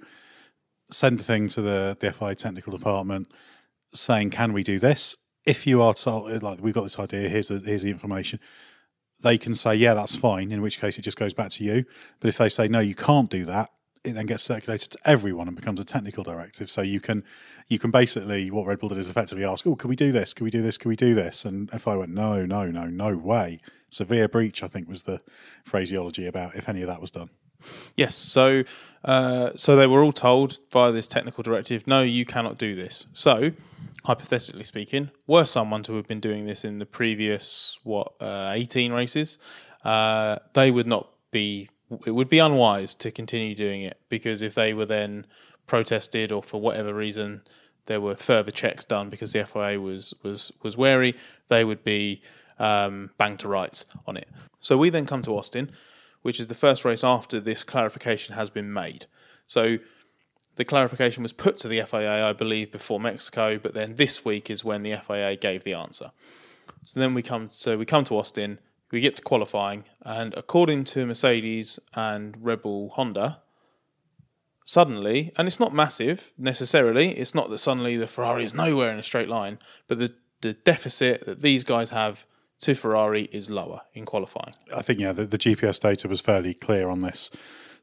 [0.91, 3.29] send a thing to the, the FIA technical department
[3.95, 7.49] saying, "Can we do this?" If you are told, like, we've got this idea, here's
[7.49, 8.41] the here's the information.
[9.23, 11.85] They can say, "Yeah, that's fine." In which case, it just goes back to you.
[12.21, 13.71] But if they say, "No, you can't do that,"
[14.05, 16.71] it then gets circulated to everyone and becomes a technical directive.
[16.71, 17.25] So you can
[17.69, 20.35] you can basically what Red Bull did is effectively ask, "Oh, can we do this?
[20.35, 20.77] Can we do this?
[20.77, 23.61] Can we do this?" And if I went, "No, no, no, no way,"
[23.91, 25.21] severe breach, I think was the
[25.65, 27.31] phraseology about if any of that was done.
[27.97, 28.17] Yes.
[28.17, 28.65] So,
[29.05, 33.07] uh, so they were all told via this technical directive, no, you cannot do this.
[33.13, 33.53] So,
[34.05, 38.93] hypothetically speaking, were someone to have been doing this in the previous what uh, eighteen
[38.93, 39.39] races,
[39.85, 41.69] uh, they would not be.
[42.07, 45.27] It would be unwise to continue doing it because if they were then
[45.67, 47.43] protested or for whatever reason
[47.87, 51.17] there were further checks done because the FIA was was was wary,
[51.49, 52.23] they would be
[52.59, 54.29] um, banged to rights on it.
[54.61, 55.73] So we then come to Austin,
[56.23, 59.07] which is the first race after this clarification has been made.
[59.47, 59.79] So
[60.57, 64.51] the clarification was put to the FIA, I believe, before Mexico, but then this week
[64.51, 66.13] is when the FIA gave the answer.
[66.85, 68.59] So then we come, so we come to Austin,
[68.93, 73.41] we get to qualifying, and according to Mercedes and Red Bull Honda,
[74.65, 77.09] suddenly, and it's not massive necessarily.
[77.11, 80.53] It's not that suddenly the Ferrari is nowhere in a straight line, but the the
[80.53, 82.27] deficit that these guys have
[82.61, 84.55] to Ferrari is lower in qualifying.
[84.75, 87.31] I think yeah, the, the GPS data was fairly clear on this.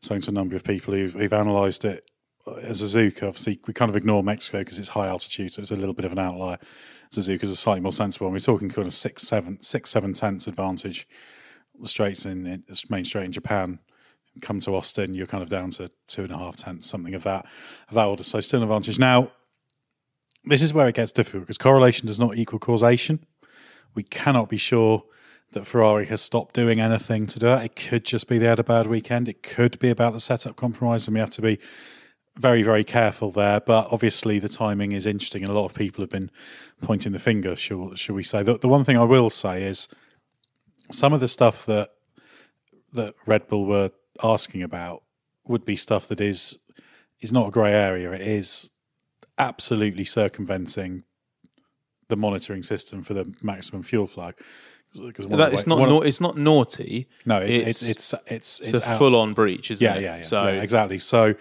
[0.01, 2.05] Spoken to a number of people who've, who've analysed it.
[2.47, 5.71] Uh, as Suzuka, obviously, we kind of ignore Mexico because it's high altitude, so it's
[5.71, 6.57] a little bit of an outlier.
[7.11, 10.47] Suzuka's a slightly more sensible, and we're talking kind of six, seven, six, seven tenths
[10.47, 11.07] advantage.
[11.79, 13.79] The straights in, in main straight in Japan
[14.41, 17.23] come to Austin, you're kind of down to two and a half tenths, something of
[17.23, 17.45] that
[17.87, 18.23] of that order.
[18.23, 18.99] So still an advantage.
[18.99, 19.31] Now,
[20.45, 23.25] this is where it gets difficult because correlation does not equal causation.
[23.95, 25.03] We cannot be sure
[25.53, 27.63] that Ferrari has stopped doing anything to do it.
[27.63, 29.27] It could just be they had a bad weekend.
[29.27, 31.59] It could be about the setup compromise, and we have to be
[32.39, 33.59] very, very careful there.
[33.59, 36.31] But obviously, the timing is interesting, and a lot of people have been
[36.81, 37.55] pointing the finger.
[37.55, 38.41] Shall, shall we say?
[38.41, 39.87] The, the one thing I will say is
[40.91, 41.89] some of the stuff that
[42.93, 43.91] that Red Bull were
[44.23, 45.03] asking about
[45.47, 46.57] would be stuff that is
[47.21, 48.11] is not a grey area.
[48.11, 48.69] It is
[49.37, 51.03] absolutely circumventing
[52.07, 54.31] the monitoring system for the maximum fuel flow.
[54.99, 57.07] Because that it's not na- it's not naughty.
[57.23, 60.01] No, it's it's it's it's, it's, it's a full on breach, isn't yeah, it?
[60.01, 60.97] Yeah, yeah, so yeah, exactly.
[60.97, 61.35] So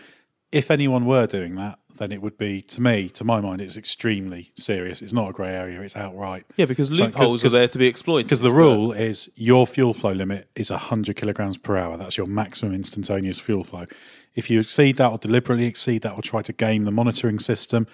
[0.51, 3.77] if anyone were doing that, then it would be to me, to my mind, it's
[3.77, 5.03] extremely serious.
[5.03, 6.45] It's not a grey area; it's outright.
[6.57, 8.27] Yeah, because loopholes are there to be exploited.
[8.27, 11.97] Because the rule is your fuel flow limit is hundred kilograms per hour.
[11.97, 13.87] That's your maximum instantaneous fuel flow.
[14.35, 17.87] If you exceed that or deliberately exceed that or try to game the monitoring system,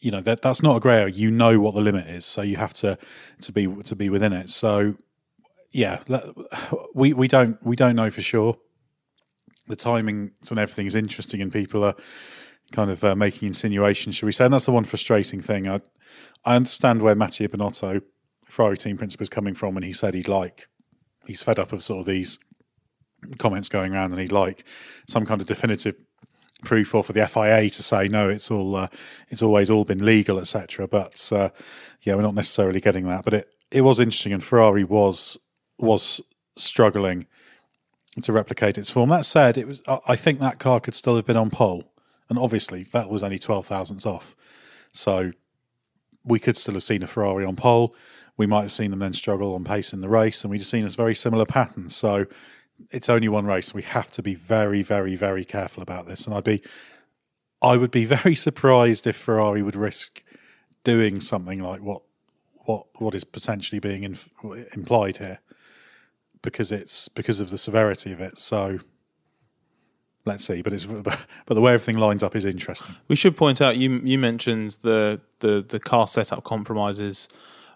[0.00, 1.14] you know that that's not a grey area.
[1.14, 2.98] You know what the limit is, so you have to
[3.40, 4.48] to be to be within it.
[4.50, 4.96] So
[5.72, 6.02] yeah,
[6.94, 8.58] we we don't we don't know for sure.
[9.66, 11.94] The timing and everything is interesting, and people are
[12.72, 14.44] kind of uh, making insinuations, shall we say?
[14.44, 15.68] And that's the one frustrating thing.
[15.68, 15.80] I
[16.44, 18.02] I understand where Mattia Binotto,
[18.44, 20.68] Ferrari team principal, is coming from, and he said he'd like
[21.26, 22.38] he's fed up of sort of these
[23.38, 24.64] comments going around, and he'd like
[25.08, 25.96] some kind of definitive
[26.64, 28.88] proof or for the FIA to say no, it's all uh,
[29.28, 30.88] it's always all been legal, etc.
[30.88, 31.50] But uh,
[32.02, 33.24] yeah, we're not necessarily getting that.
[33.24, 35.38] But it it was interesting, and Ferrari was
[35.78, 36.20] was
[36.56, 37.26] struggling
[38.22, 39.10] to replicate its form.
[39.10, 41.92] That said, it was I think that car could still have been on pole,
[42.28, 44.36] and obviously Vettel was only twelve thousandths off,
[44.92, 45.32] so
[46.24, 47.94] we could still have seen a Ferrari on pole.
[48.36, 50.66] We might have seen them then struggle on pace in the race, and we'd have
[50.66, 51.88] seen a very similar pattern.
[51.90, 52.26] So
[52.90, 53.74] it's only one race.
[53.74, 56.26] We have to be very, very, very careful about this.
[56.26, 56.62] And I'd be,
[57.62, 60.22] I would be very surprised if Ferrari would risk
[60.82, 62.02] doing something like what
[62.66, 64.30] what what is potentially being inf-
[64.74, 65.40] implied here,
[66.44, 68.38] because it's because of the severity of it.
[68.38, 68.78] So
[70.24, 70.62] let's see.
[70.62, 72.94] But it's but the way everything lines up is interesting.
[73.08, 77.28] We should point out you you mentioned the the the car setup compromises.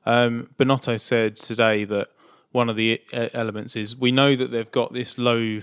[0.07, 2.09] Um, Binotto said today that
[2.53, 5.63] one of the uh, elements is we know that they've got this low,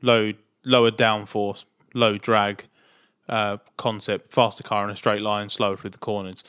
[0.00, 0.32] low,
[0.64, 2.64] lower downforce, low drag
[3.28, 6.42] uh, concept, faster car in a straight line, slower through the corners.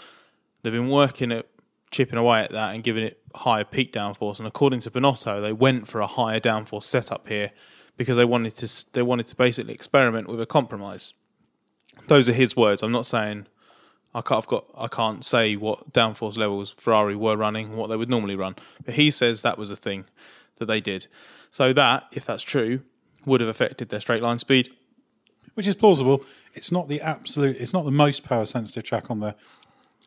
[0.62, 1.48] They've been working at
[1.94, 4.40] chipping away at that and giving it higher peak downforce.
[4.40, 7.52] And according to Binotto, they went for a higher downforce setup here
[7.96, 11.14] because they wanted to they wanted to basically experiment with a compromise.
[12.08, 12.84] Those are his words.
[12.84, 13.48] I'm not saying
[14.14, 17.96] I can't, I've got I can't say what downforce levels Ferrari were running, what they
[17.96, 20.06] would normally run, but he says that was a thing
[20.58, 21.08] that they did.
[21.52, 22.82] So that, if that's true,
[23.26, 24.72] would have affected their straight line speed,
[25.54, 26.24] which is plausible.
[26.56, 27.58] It's not the absolute.
[27.60, 29.36] It's not the most power sensitive track on the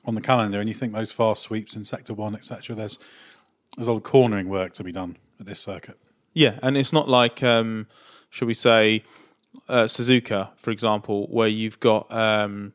[0.06, 2.74] on the calendar, and you think those fast sweeps in sector one, etc.
[2.74, 2.98] There's
[3.76, 5.98] there's a lot of cornering work to be done at this circuit.
[6.32, 7.86] Yeah, and it's not like um,
[8.30, 9.02] should we say
[9.68, 12.12] uh, Suzuka, for example, where you've got.
[12.12, 12.72] Um,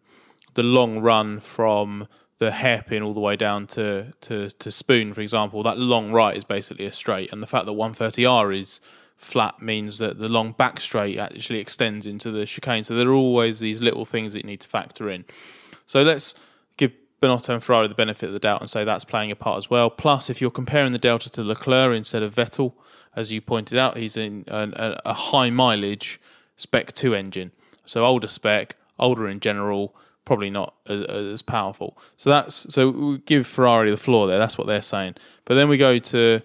[0.53, 5.21] the long run from the hairpin all the way down to, to, to spoon, for
[5.21, 7.31] example, that long right is basically a straight.
[7.31, 8.81] And the fact that 130R is
[9.15, 12.83] flat means that the long back straight actually extends into the chicane.
[12.83, 15.25] So there are always these little things that you need to factor in.
[15.85, 16.33] So let's
[17.21, 19.69] Binotto and Ferrari the benefit of the doubt and say that's playing a part as
[19.69, 19.89] well.
[19.89, 22.73] Plus, if you're comparing the Delta to Leclerc instead of Vettel,
[23.15, 26.19] as you pointed out, he's in a, a high mileage
[26.55, 27.51] Spec 2 engine.
[27.85, 31.97] So older spec, older in general, probably not as, as, powerful.
[32.17, 34.37] So that's so we give Ferrari the floor there.
[34.37, 35.15] That's what they're saying.
[35.45, 36.41] But then we go to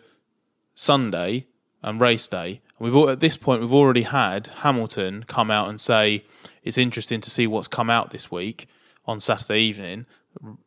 [0.75, 1.47] Sunday
[1.83, 6.25] and race day, we've at this point we've already had Hamilton come out and say
[6.63, 8.67] it's interesting to see what's come out this week
[9.07, 10.07] on Saturday evening,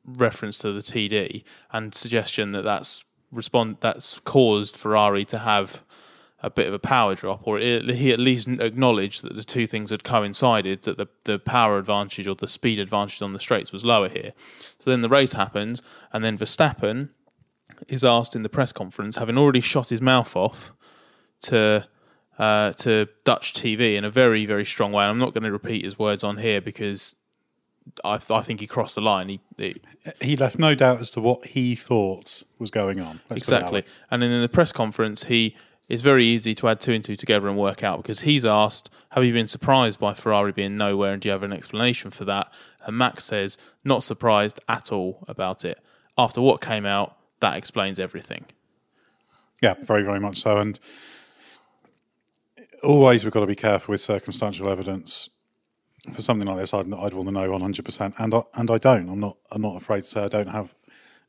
[0.06, 5.84] reference to the TD and suggestion that that's respond that's caused Ferrari to have
[6.42, 9.92] a bit of a power drop, or he at least acknowledged that the two things
[9.92, 13.84] had coincided, that the, the power advantage or the speed advantage on the straights was
[13.84, 14.32] lower here.
[14.78, 15.82] So then the race happens,
[16.14, 17.10] and then Verstappen
[17.90, 20.72] is asked in the press conference, having already shot his mouth off
[21.42, 21.88] to
[22.38, 25.04] uh, to Dutch TV in a very very strong way.
[25.04, 27.16] And I'm not going to repeat his words on here because
[28.04, 29.30] I, I think he crossed the line.
[29.30, 29.74] He, he,
[30.22, 33.20] he left no doubt as to what he thought was going on.
[33.30, 33.84] exactly.
[34.12, 35.56] And then in the press conference, he
[35.90, 38.92] it's very easy to add two and two together and work out because he's asked,
[39.10, 42.26] Have you been surprised by Ferrari being nowhere and do you have an explanation for
[42.26, 42.54] that?
[42.86, 45.80] And Max says, Not surprised at all about it.
[46.16, 48.46] After what came out, that explains everything.
[49.62, 50.58] Yeah, very, very much so.
[50.58, 50.80] And
[52.84, 55.30] always we've got to be careful with circumstantial evidence.
[56.12, 58.14] For something like this, I'd, I'd want to know 100%.
[58.18, 59.10] And I, and I don't.
[59.10, 60.76] I'm not, I'm not afraid to say I don't have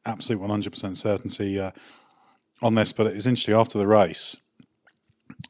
[0.06, 1.70] absolute 100% certainty uh,
[2.62, 2.92] on this.
[2.92, 4.36] But it's interesting after the race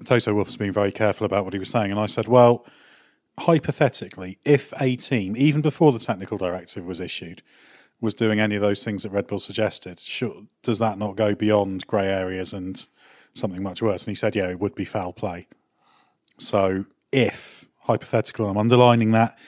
[0.04, 2.66] Toto Wolff's been very careful about what he was saying, and I said, well,
[3.38, 7.42] hypothetically, if a team, even before the technical directive was issued,
[8.00, 11.34] was doing any of those things that Red Bull suggested, sure, does that not go
[11.34, 12.86] beyond grey areas and
[13.34, 14.04] something much worse?
[14.04, 15.46] And he said, yeah, it would be foul play.
[16.38, 19.38] So if, hypothetical, I'm underlining that,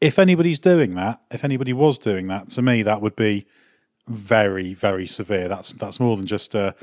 [0.00, 3.46] if anybody's doing that, if anybody was doing that, to me, that would be
[4.08, 5.48] very, very severe.
[5.48, 6.74] That's that's more than just a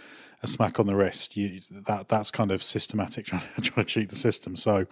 [0.41, 1.35] a smack on the wrist.
[1.35, 4.55] You, that that's kind of systematic trying to, trying to cheat the system.
[4.55, 4.85] So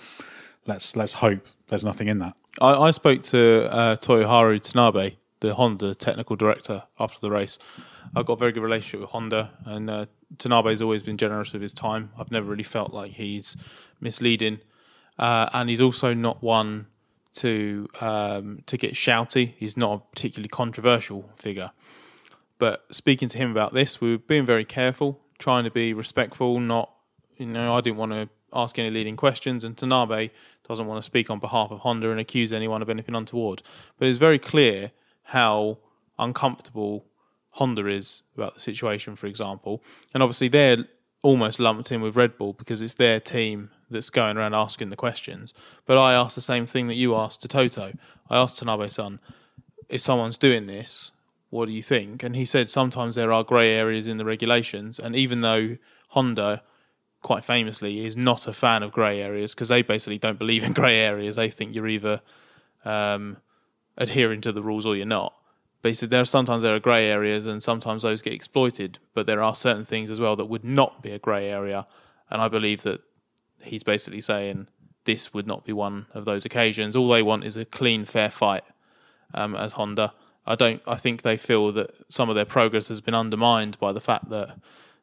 [0.66, 2.36] let's let's hope there's nothing in that.
[2.60, 7.60] I, I spoke to uh, Toyoharu Tanabe, the Honda technical director, after the race.
[8.16, 10.06] I've got a very good relationship with Honda, and uh,
[10.44, 12.12] has always been generous with his time.
[12.18, 13.58] I've never really felt like he's
[14.00, 14.60] misleading,
[15.20, 16.88] uh, and he's also not one
[17.34, 19.54] to um, to get shouty.
[19.58, 21.72] He's not a particularly controversial figure.
[22.60, 26.60] But speaking to him about this, we were being very careful trying to be respectful,
[26.60, 26.92] not,
[27.38, 30.32] you know, I didn't want to ask any leading questions, and Tanabe
[30.68, 33.62] doesn't want to speak on behalf of Honda and accuse anyone of anything untoward.
[33.98, 34.92] But it's very clear
[35.24, 35.78] how
[36.18, 37.06] uncomfortable
[37.52, 39.84] Honda is about the situation, for example.
[40.14, 40.78] And obviously, they're
[41.22, 44.96] almost lumped in with Red Bull because it's their team that's going around asking the
[44.96, 45.54] questions.
[45.86, 47.94] But I asked the same thing that you asked to Toto.
[48.30, 49.20] I asked Tanabe San,
[49.90, 51.14] if someone's doing this,
[51.50, 52.24] what do you think?
[52.24, 55.78] And he said sometimes there are grey areas in the regulations, and even though
[56.10, 56.64] Honda,
[57.22, 60.74] quite famously, is not a fan of grey areas because they basically don't believe in
[60.82, 61.38] grey areas.
[61.38, 62.22] They think you're either
[62.84, 63.38] um,
[63.98, 65.34] adhering to the rules or you're not.
[65.94, 69.00] Said there are sometimes there are grey areas, and sometimes those get exploited.
[69.14, 71.88] But there are certain things as well that would not be a grey area,
[72.30, 73.02] and I believe that
[73.62, 74.68] he's basically saying
[75.06, 76.96] this would not be one of those occasions.
[76.96, 78.64] All they want is a clean, fair fight
[79.34, 80.14] um, as Honda
[80.48, 80.82] I don't.
[80.88, 84.30] I think they feel that some of their progress has been undermined by the fact
[84.30, 84.58] that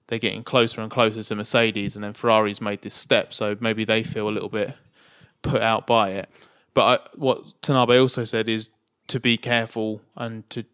[0.07, 3.35] they're getting closer and closer to Mercedes, and then Ferrari's made this step.
[3.35, 4.75] So maybe they feel a little bit
[5.43, 6.31] put out by it.
[6.73, 8.71] But I, what Tanabe also said is
[9.09, 10.65] to be careful and to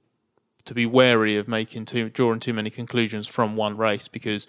[0.64, 4.46] to be wary of making too drawing too many conclusions from one race because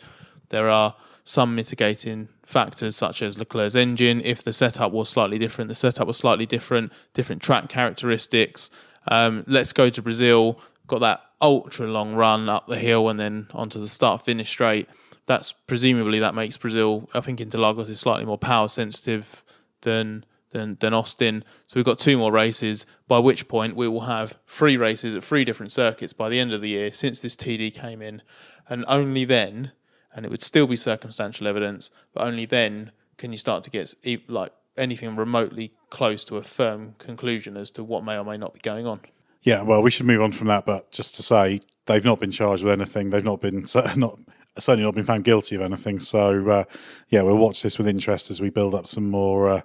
[0.49, 4.21] there are some mitigating factors such as Leclerc's engine.
[4.21, 8.69] If the setup was slightly different, the setup was slightly different, different track characteristics,
[9.07, 10.59] um, let's go to Brazil.
[10.87, 14.87] Got that ultra long run up the hill and then onto the start finish straight.
[15.25, 17.09] That's presumably that makes Brazil.
[17.13, 19.43] I think Interlagos is slightly more power sensitive
[19.81, 21.43] than than than Austin.
[21.67, 22.85] So we've got two more races.
[23.07, 26.53] By which point we will have three races at three different circuits by the end
[26.53, 28.21] of the year since this TD came in,
[28.69, 29.71] and only then,
[30.13, 33.93] and it would still be circumstantial evidence, but only then can you start to get
[34.27, 38.53] like anything remotely close to a firm conclusion as to what may or may not
[38.53, 39.01] be going on.
[39.43, 40.65] Yeah, well, we should move on from that.
[40.65, 43.09] But just to say, they've not been charged with anything.
[43.09, 43.65] They've not been
[43.95, 44.19] not
[44.57, 45.99] certainly not been found guilty of anything.
[45.99, 46.63] So uh,
[47.09, 49.61] yeah, we'll watch this with interest as we build up some more uh,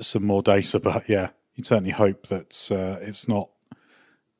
[0.00, 0.80] some more data.
[0.80, 3.48] But yeah, you'd certainly hope that uh, it's not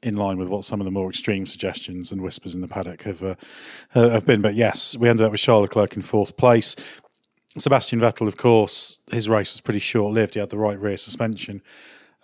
[0.03, 3.03] in line with what some of the more extreme suggestions and whispers in the paddock
[3.03, 3.35] have uh,
[3.95, 4.43] have been.
[4.43, 6.77] But yes, we ended up with Charles Leclerc in fourth place.
[7.57, 10.35] Sebastian Vettel, of course, his race was pretty short lived.
[10.35, 11.63] He had the right rear suspension,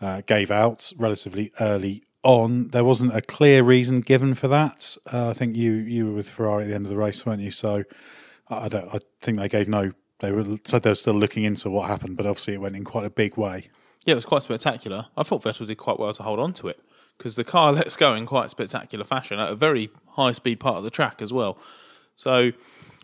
[0.01, 2.69] uh, gave out relatively early on.
[2.69, 4.97] There wasn't a clear reason given for that.
[5.13, 7.43] Uh, I think you you were with Ferrari at the end of the race, weren't
[7.43, 7.51] you?
[7.51, 7.85] So
[8.49, 8.93] I don't.
[8.95, 9.93] I think they gave no.
[10.21, 12.85] They were said they were still looking into what happened, but obviously it went in
[12.85, 13.69] quite a big way.
[14.05, 15.07] Yeah, it was quite spectacular.
[15.17, 16.81] I thought Vettel did quite well to hold on to it
[17.19, 20.77] because the car lets go in quite spectacular fashion at a very high speed part
[20.77, 21.59] of the track as well.
[22.17, 22.53] So,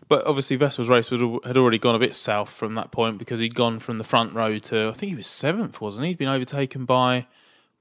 [0.09, 3.39] but obviously Vettel's race was, had already gone a bit south from that point because
[3.39, 6.11] he'd gone from the front row to I think he was seventh, wasn't he?
[6.11, 7.27] He'd been overtaken by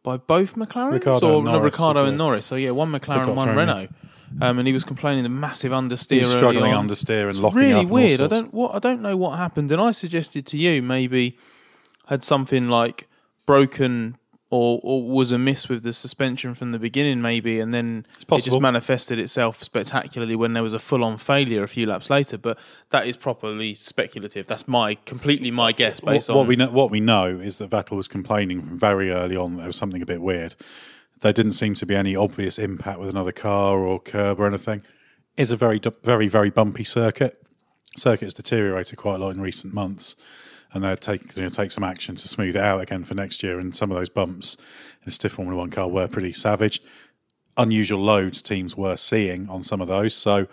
[0.03, 2.47] by both McLarens Ricciardo or and no, Norris, Ricciardo and Norris.
[2.47, 3.89] So yeah, one McLaren and one Renault.
[4.41, 6.13] Um, and he was complaining the massive understeer.
[6.13, 6.89] He was early struggling on.
[6.89, 8.21] understeer and locking really up all weird.
[8.21, 9.71] I don't what I don't know what happened.
[9.71, 11.39] And I suggested to you maybe
[12.07, 13.09] had something like
[13.47, 14.19] broken
[14.49, 18.61] or, or was amiss with the suspension from the beginning, maybe, and then it just
[18.61, 22.39] manifested itself spectacularly when there was a full-on failure a few laps later.
[22.39, 22.57] But
[22.91, 24.47] that is properly speculative.
[24.47, 27.59] That's my completely my guess based what, on what we know, what we know is
[27.59, 30.55] that Vettel was complaining from very early on that there was something a bit weird.
[31.21, 34.83] There didn't seem to be any obvious impact with another car or curb or anything.
[35.37, 37.43] It's a very, very, very bumpy circuit.
[37.97, 40.17] Circuit's deteriorated quite a lot in recent months,
[40.73, 43.43] and they're taking you know, take some action to smooth it out again for next
[43.43, 43.59] year.
[43.59, 44.57] And some of those bumps
[45.03, 46.83] in a stiff Formula One car were pretty savage.
[47.57, 50.47] Unusual loads teams were seeing on some of those, so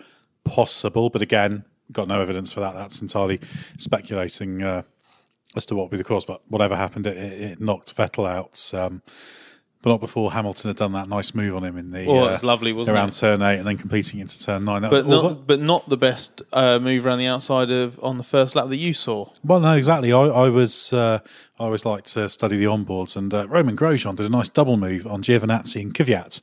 [0.44, 1.10] possible.
[1.10, 2.74] But again, got no evidence for that.
[2.74, 3.40] That's entirely
[3.78, 4.62] speculating.
[4.62, 4.82] Uh,
[5.56, 8.28] as to what would be the cause, but whatever happened, it, it, it knocked Vettel
[8.28, 8.72] out.
[8.74, 9.02] Um,
[9.84, 12.30] but not before Hamilton had done that nice move on him in the Oh, uh,
[12.30, 13.16] that's lovely, wasn't around it?
[13.16, 14.80] turn eight and then completing into turn nine.
[14.80, 18.16] That but was not but not the best uh, move around the outside of on
[18.16, 19.28] the first lap that you saw.
[19.44, 20.10] well, no, exactly.
[20.10, 21.18] I, I was uh,
[21.60, 24.78] I always like to study the onboards, and uh, Romain Grosjean did a nice double
[24.78, 26.40] move on Giovinazzi and Kvyat.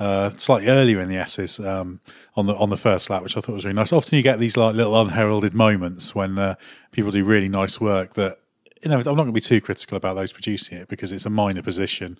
[0.00, 2.00] Uh, slightly earlier in the S's um,
[2.34, 3.92] on the on the first lap, which I thought was really nice.
[3.92, 6.56] Often you get these like little unheralded moments when uh,
[6.90, 8.14] people do really nice work.
[8.14, 8.38] That
[8.82, 11.26] you know, I'm not going to be too critical about those producing it because it's
[11.26, 12.18] a minor position.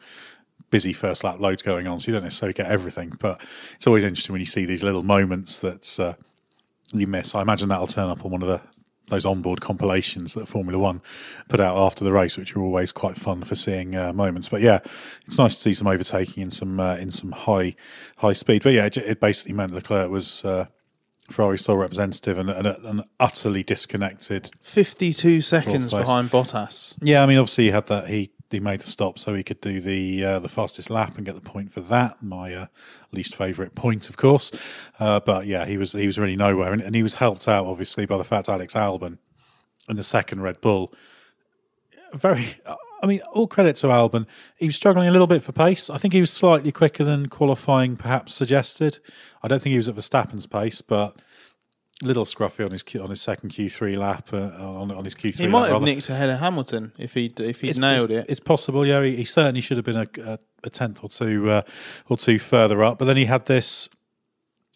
[0.72, 3.12] Busy first lap loads going on, so you don't necessarily get everything.
[3.20, 3.40] But
[3.76, 6.14] it's always interesting when you see these little moments that uh,
[6.92, 7.36] you miss.
[7.36, 8.60] I imagine that'll turn up on one of the
[9.08, 11.02] those onboard compilations that Formula One
[11.48, 14.48] put out after the race, which are always quite fun for seeing uh, moments.
[14.48, 14.80] But yeah,
[15.26, 17.76] it's nice to see some overtaking in some uh, in some high
[18.16, 18.62] high speed.
[18.62, 20.44] But yeah, it, it basically meant Leclerc was.
[20.44, 20.66] Uh,
[21.30, 26.98] Ferrari's sole representative and, and, and utterly disconnected 52 seconds behind Bottas.
[27.00, 28.08] Yeah, I mean, obviously he had that.
[28.08, 31.26] He he made the stop so he could do the uh, the fastest lap and
[31.26, 32.22] get the point for that.
[32.22, 32.66] My uh,
[33.10, 34.52] least favourite point, of course.
[35.00, 37.66] Uh, but yeah, he was he was really nowhere, and, and he was helped out
[37.66, 39.18] obviously by the fact Alex Albon
[39.88, 40.92] in the second Red Bull.
[42.12, 42.46] Very,
[43.02, 44.26] I mean, all credit to Albon.
[44.56, 45.88] He was struggling a little bit for pace.
[45.88, 48.98] I think he was slightly quicker than qualifying perhaps suggested.
[49.42, 51.16] I don't think he was at Verstappen's pace, but.
[52.04, 55.14] Little scruffy on his Q- on his second Q three lap uh, on on his
[55.14, 55.46] Q three.
[55.46, 55.84] He might have rather.
[55.86, 58.26] nicked ahead of Hamilton if he if he'd nailed it's, it.
[58.28, 59.02] It's possible, yeah.
[59.04, 61.62] He, he certainly should have been a, a, a tenth or two uh,
[62.08, 62.98] or two further up.
[62.98, 63.88] But then he had this.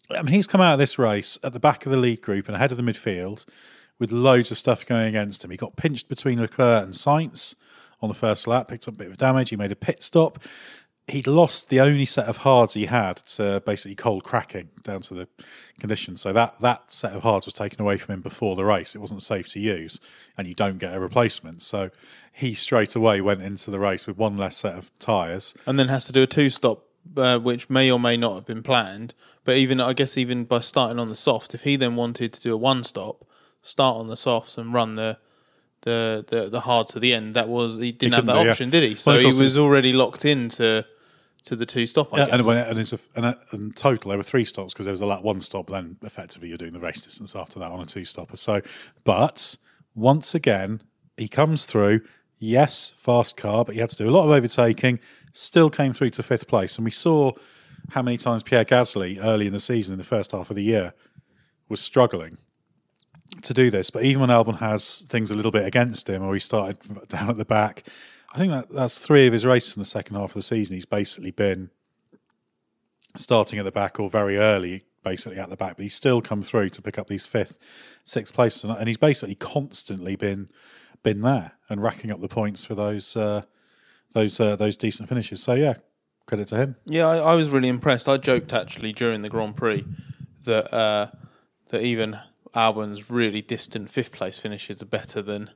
[0.09, 2.47] I mean, he's come out of this race at the back of the lead group
[2.47, 3.45] and ahead of the midfield
[3.99, 5.51] with loads of stuff going against him.
[5.51, 7.55] He got pinched between Leclerc and Sainz
[8.01, 9.49] on the first lap, picked up a bit of damage.
[9.49, 10.39] He made a pit stop.
[11.07, 15.13] He'd lost the only set of hards he had to basically cold cracking down to
[15.13, 15.27] the
[15.79, 16.19] conditions.
[16.19, 18.93] So that, that set of hards was taken away from him before the race.
[18.93, 20.01] It wasn't safe to use,
[20.37, 21.61] and you don't get a replacement.
[21.61, 21.91] So
[22.33, 25.55] he straight away went into the race with one less set of tyres.
[25.65, 26.83] and then has to do a two stop,
[27.15, 29.13] uh, which may or may not have been planned.
[29.45, 32.41] But even I guess even by starting on the soft, if he then wanted to
[32.41, 33.25] do a one stop,
[33.61, 35.17] start on the softs and run the
[35.81, 38.51] the the, the hard to the end, that was he didn't have that do, yeah.
[38.51, 38.95] option, did he?
[38.95, 40.85] So Well, he was already locked into
[41.43, 42.13] to the two stop.
[42.13, 42.33] I Yeah, guess.
[42.35, 44.85] and, when- and, it's a, and uh, a- in total, there were three stops because
[44.85, 45.67] there was a lap one stop.
[45.69, 48.37] Then effectively, you're doing the race distance after that on a two stopper.
[48.37, 48.61] So,
[49.03, 49.55] but
[49.95, 50.81] once again,
[51.15, 52.01] he comes through.
[52.39, 54.99] Yes, fast car, but he had to do a lot of overtaking.
[55.31, 57.31] Still came through to fifth place, and we saw
[57.91, 60.61] how many times Pierre Gasly early in the season, in the first half of the
[60.63, 60.93] year,
[61.69, 62.37] was struggling
[63.41, 63.89] to do this.
[63.89, 66.77] But even when Albon has things a little bit against him, or he started
[67.07, 67.87] down at the back,
[68.37, 70.75] I think that that's three of his races in the second half of the season.
[70.75, 71.71] He's basically been
[73.15, 76.43] starting at the back or very early, basically at the back, but he's still come
[76.43, 77.57] through to pick up these fifth,
[78.05, 80.49] sixth places, and- he's basically constantly been
[81.01, 83.41] been there and racking up the points for those uh,
[84.13, 85.41] those uh, those decent finishes.
[85.41, 85.73] So yeah,
[86.27, 86.75] credit to him.
[86.85, 88.07] Yeah, I, I was really impressed.
[88.07, 89.83] I joked actually during the Grand Prix
[90.45, 91.07] that uh,
[91.69, 92.19] that even
[92.53, 95.49] Albon's really distant fifth place finishes are better than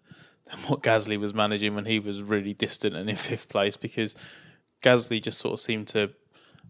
[0.68, 4.16] what Gasly was managing when he was really distant and in fifth place because
[4.84, 6.12] Gasly just sort of seemed to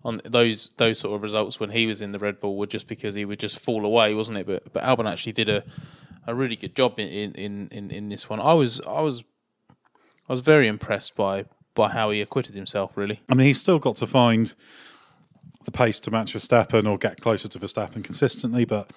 [0.04, 2.88] on those those sort of results when he was in the Red Bull were just
[2.88, 4.48] because he would just fall away, wasn't it?
[4.48, 5.64] But but Albon actually did a,
[6.26, 8.40] a really good job in, in, in, in this one.
[8.40, 9.24] I was I was
[10.28, 12.98] I was very impressed by by how he acquitted himself.
[12.98, 14.54] Really, I mean, he's still got to find
[15.66, 18.92] the pace to match Verstappen or get closer to Verstappen consistently, but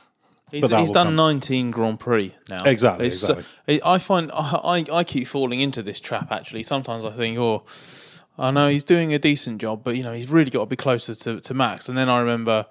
[0.55, 1.17] he's, he's done come.
[1.17, 2.59] 19 Grand Prix now.
[2.65, 3.83] Exactly, It's, uh, exactly.
[3.85, 6.31] I find I, I I keep falling into this trap.
[6.31, 7.65] Actually, sometimes I think, oh,
[8.39, 10.77] I know he's doing a decent job, but you know he's really got to be
[10.77, 11.89] closer to, to Max.
[11.89, 12.67] And then I remember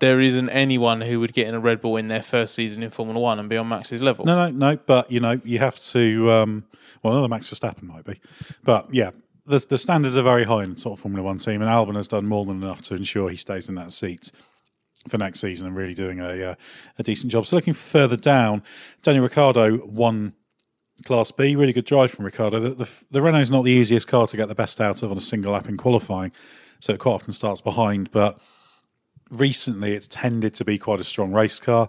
[0.00, 2.90] there isn't anyone who would get in a Red Bull in their first season in
[2.90, 4.24] Formula One and be on Max's level.
[4.24, 4.78] No, no, no.
[4.86, 6.30] But you know, you have to.
[6.30, 6.64] Um,
[7.02, 8.20] well, another Max Verstappen might be,
[8.64, 9.10] but yeah,
[9.46, 12.08] the the standards are very high in sort of Formula One team, and Albon has
[12.08, 14.32] done more than enough to ensure he stays in that seat
[15.08, 16.54] for next season and really doing a uh,
[16.98, 17.46] a decent job.
[17.46, 18.62] So looking further down,
[19.02, 20.34] Daniel Ricciardo won
[21.04, 21.56] Class B.
[21.56, 22.58] Really good drive from Ricciardo.
[22.60, 25.16] The, the, the Renault's not the easiest car to get the best out of on
[25.16, 26.32] a single lap in qualifying,
[26.80, 28.38] so it quite often starts behind, but
[29.30, 31.88] recently it's tended to be quite a strong race car.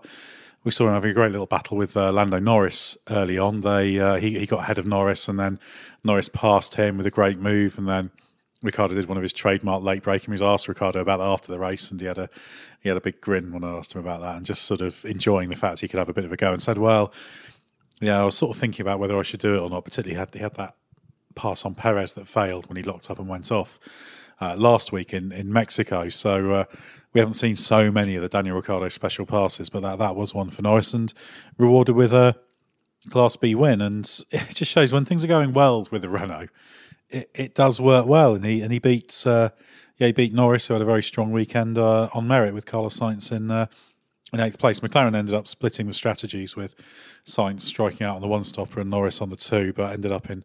[0.64, 3.62] We saw him having a great little battle with uh, Lando Norris early on.
[3.62, 5.60] They uh, he, he got ahead of Norris, and then
[6.04, 8.12] Norris passed him with a great move, and then
[8.68, 10.28] Ricciardo did one of his trademark late braking.
[10.28, 12.30] He was asked Ricciardo about that after the race, and he had a
[12.82, 15.04] he had a big grin when I asked him about that, and just sort of
[15.06, 17.12] enjoying the fact he could have a bit of a go, and said, "Well,
[18.00, 19.84] yeah, I was sort of thinking about whether I should do it or not.
[19.84, 20.76] Particularly had he had that
[21.36, 23.80] pass on Perez that failed when he locked up and went off
[24.42, 26.10] uh, last week in, in Mexico.
[26.10, 26.66] So uh,
[27.14, 30.34] we haven't seen so many of the Daniel Ricciardo special passes, but that, that was
[30.34, 31.14] one for Norris and
[31.58, 32.36] rewarded with a
[33.10, 33.82] Class B win.
[33.82, 36.48] And it just shows when things are going well with the Renault,
[37.10, 38.36] it, it does work well.
[38.36, 39.50] And he and he beats uh,
[39.98, 43.00] yeah he beat Norris, who had a very strong weekend uh, on merit with Carlos
[43.00, 43.52] Sainz in.
[43.52, 43.68] Uh,
[44.34, 46.76] in eighth place, McLaren ended up splitting the strategies with
[47.26, 50.30] Sainz striking out on the one stopper and Norris on the two, but ended up
[50.30, 50.44] in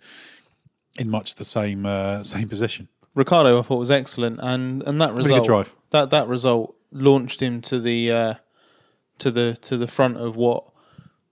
[0.98, 2.88] in much the same uh, same position.
[3.14, 7.80] Ricciardo, I thought was excellent, and and that result that that result launched him to
[7.80, 8.34] the uh,
[9.18, 10.64] to the to the front of what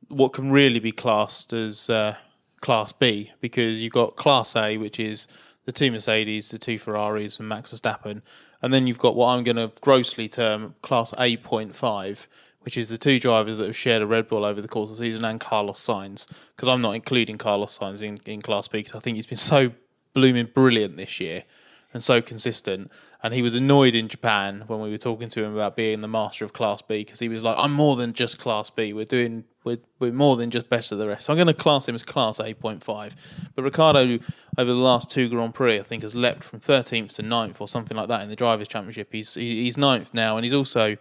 [0.08, 2.16] what can really be classed as uh,
[2.60, 5.28] Class B, because you've got Class A, which is
[5.64, 8.22] the two Mercedes, the two Ferraris, and Max Verstappen,
[8.62, 12.28] and then you've got what I'm going to grossly term Class A point five.
[12.62, 14.98] Which is the two drivers that have shared a Red Bull over the course of
[14.98, 16.26] the season, and Carlos Sainz.
[16.54, 19.38] Because I'm not including Carlos Sainz in, in Class B, because I think he's been
[19.38, 19.72] so
[20.12, 21.44] blooming brilliant this year
[21.92, 22.90] and so consistent.
[23.22, 26.08] And he was annoyed in Japan when we were talking to him about being the
[26.08, 28.92] master of Class B because he was like, "I'm more than just Class B.
[28.92, 31.54] We're doing we're, we're more than just better than the rest." So I'm going to
[31.54, 33.12] class him as Class 8.5.
[33.54, 34.18] But Ricciardo,
[34.56, 37.68] over the last two Grand Prix, I think has leapt from 13th to 9th or
[37.68, 39.08] something like that in the Drivers' Championship.
[39.12, 40.96] He's he- he's 9th now, and he's also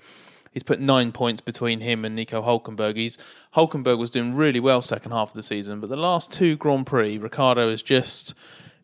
[0.51, 2.97] he's put nine points between him and Nico Hulkenberg.
[2.97, 3.17] He's
[3.55, 6.85] Hulkenberg was doing really well second half of the season, but the last two Grand
[6.85, 8.33] Prix, Ricciardo has just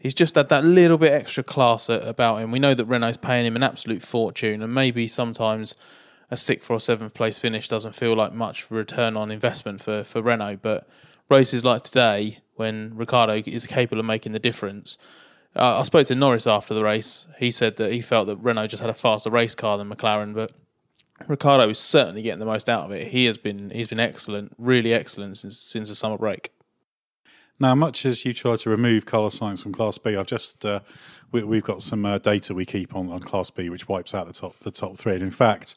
[0.06, 2.51] he's just had that little bit extra class about him.
[2.51, 5.74] We know that Renault's paying him an absolute fortune, and maybe sometimes
[6.30, 10.22] a sixth or seventh place finish doesn't feel like much return on investment for, for
[10.22, 10.60] Renault.
[10.62, 10.88] But
[11.28, 14.99] races like today, when Ricciardo is capable of making the difference,
[15.56, 17.26] uh, I spoke to Norris after the race.
[17.39, 20.36] He said that he felt that Renault just had a faster race car than McLaren,
[20.36, 20.51] but
[21.28, 23.08] Ricciardo is certainly getting the most out of it.
[23.08, 26.51] He has been he's been excellent, really excellent since since the summer break.
[27.60, 30.82] Now, much as you try to remove Carlos Sainz from Class B, I've just uh,
[31.32, 34.28] we, we've got some uh, data we keep on, on Class B, which wipes out
[34.28, 35.14] the top the top three.
[35.14, 35.76] And in fact,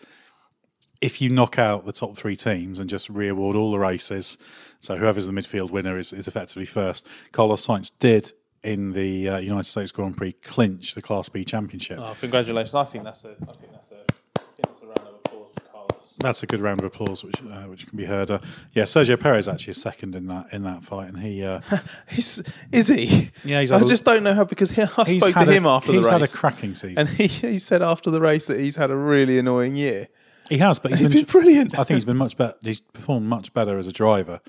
[1.00, 4.38] if you knock out the top three teams and just re-award all the races,
[4.78, 7.06] so whoever's the midfield winner is, is effectively first.
[7.30, 8.32] Carlos Sainz did
[8.64, 11.98] in the uh, United States Grand Prix clinch the Class B championship.
[12.00, 12.74] Oh, congratulations!
[12.74, 14.00] I think that's a I think that's a,
[14.36, 16.07] I think that's a round of applause for Carlos.
[16.20, 18.30] That's a good round of applause, which uh, which can be heard.
[18.30, 18.40] Uh,
[18.72, 21.60] yeah, Sergio Perez actually is second in that in that fight, and he uh,
[22.16, 22.42] Is,
[22.72, 23.30] is he?
[23.44, 25.52] Yeah, he's I a- just don't know how because he, I spoke to had a-
[25.52, 26.06] him after the race.
[26.06, 26.98] he's had a cracking season.
[27.06, 30.08] and he, he said after the race that he's had a really annoying year.
[30.48, 31.78] He has, but he's, He's been brilliant.
[31.78, 32.54] I think he's been much better.
[32.62, 34.40] He's performed much better as a driver,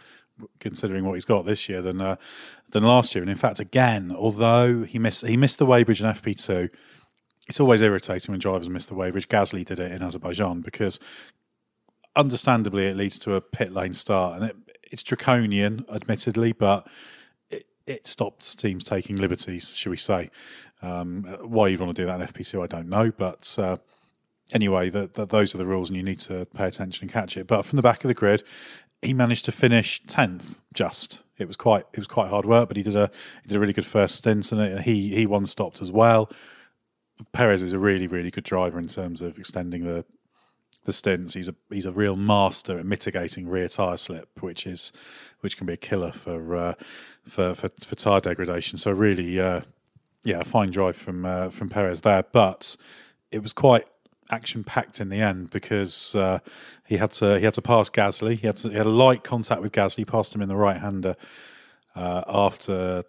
[0.59, 2.15] considering what he's got this year than uh,
[2.71, 3.21] than last year.
[3.21, 6.69] And in fact, again, although he missed he missed the weighbridge and FP two,
[7.47, 9.27] it's always irritating when drivers miss the weighbridge.
[9.27, 10.99] Gasly did it in Azerbaijan because,
[12.19, 14.55] understandably, it leads to a pit lane start, and it,
[14.91, 16.87] it's draconian, admittedly, but
[17.49, 20.29] it, it stops teams taking liberties, should we say?
[20.81, 23.55] Um, why you'd want to do that in FP2, I don't know, but.
[23.57, 23.77] Uh,
[24.53, 27.37] anyway, that that those are the rules, and you need to pay attention and catch
[27.37, 27.47] it.
[27.47, 28.43] But from the back of the grid,
[29.01, 30.61] he managed to finish tenth.
[30.73, 33.09] Just it was quite it was quite hard work, but he did a
[33.43, 36.29] he did a really good first stint, and he he one stopped as well.
[37.33, 40.05] Perez is a really really good driver in terms of extending the
[40.89, 41.35] the stints.
[41.35, 44.91] He's a he's a real master at mitigating rear tire slip, which is
[45.41, 46.73] which can be a killer for uh,
[47.23, 48.79] for, for for tire degradation.
[48.79, 49.61] So really, uh,
[50.23, 52.75] yeah, a fine drive from uh, from Perez there, but
[53.31, 53.85] it was quite
[54.31, 56.39] action packed in the end because uh,
[56.87, 58.39] he had to he had to pass Gasly.
[58.39, 60.77] He had to, he had a light contact with Gasly, passed him in the right
[60.77, 61.15] hander
[61.95, 63.03] uh, after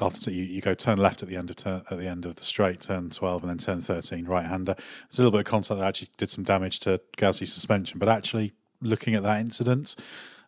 [0.00, 2.36] after you, you go turn left at the end of turn, at the end of
[2.36, 4.74] the straight, turn twelve, and then turn thirteen, right hander.
[4.74, 8.08] There's a little bit of contact that actually did some damage to Gasly's suspension, but
[8.08, 9.96] actually looking at that incident,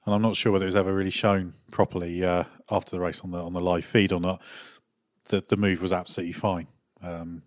[0.05, 3.23] and I'm not sure whether it was ever really shown properly uh, after the race
[3.23, 4.43] on the on the live feed or not.
[5.27, 6.69] That the move was absolutely fine.
[7.03, 7.43] Um,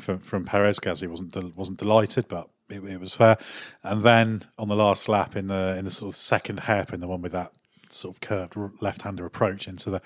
[0.00, 3.36] from, from Perez, Gasly wasn't wasn't delighted, but it, it, was fair.
[3.82, 7.08] And then on the last lap in the in the sort of second hairpin, the
[7.08, 7.52] one with that
[7.94, 10.00] sort of curved left-hander approach into the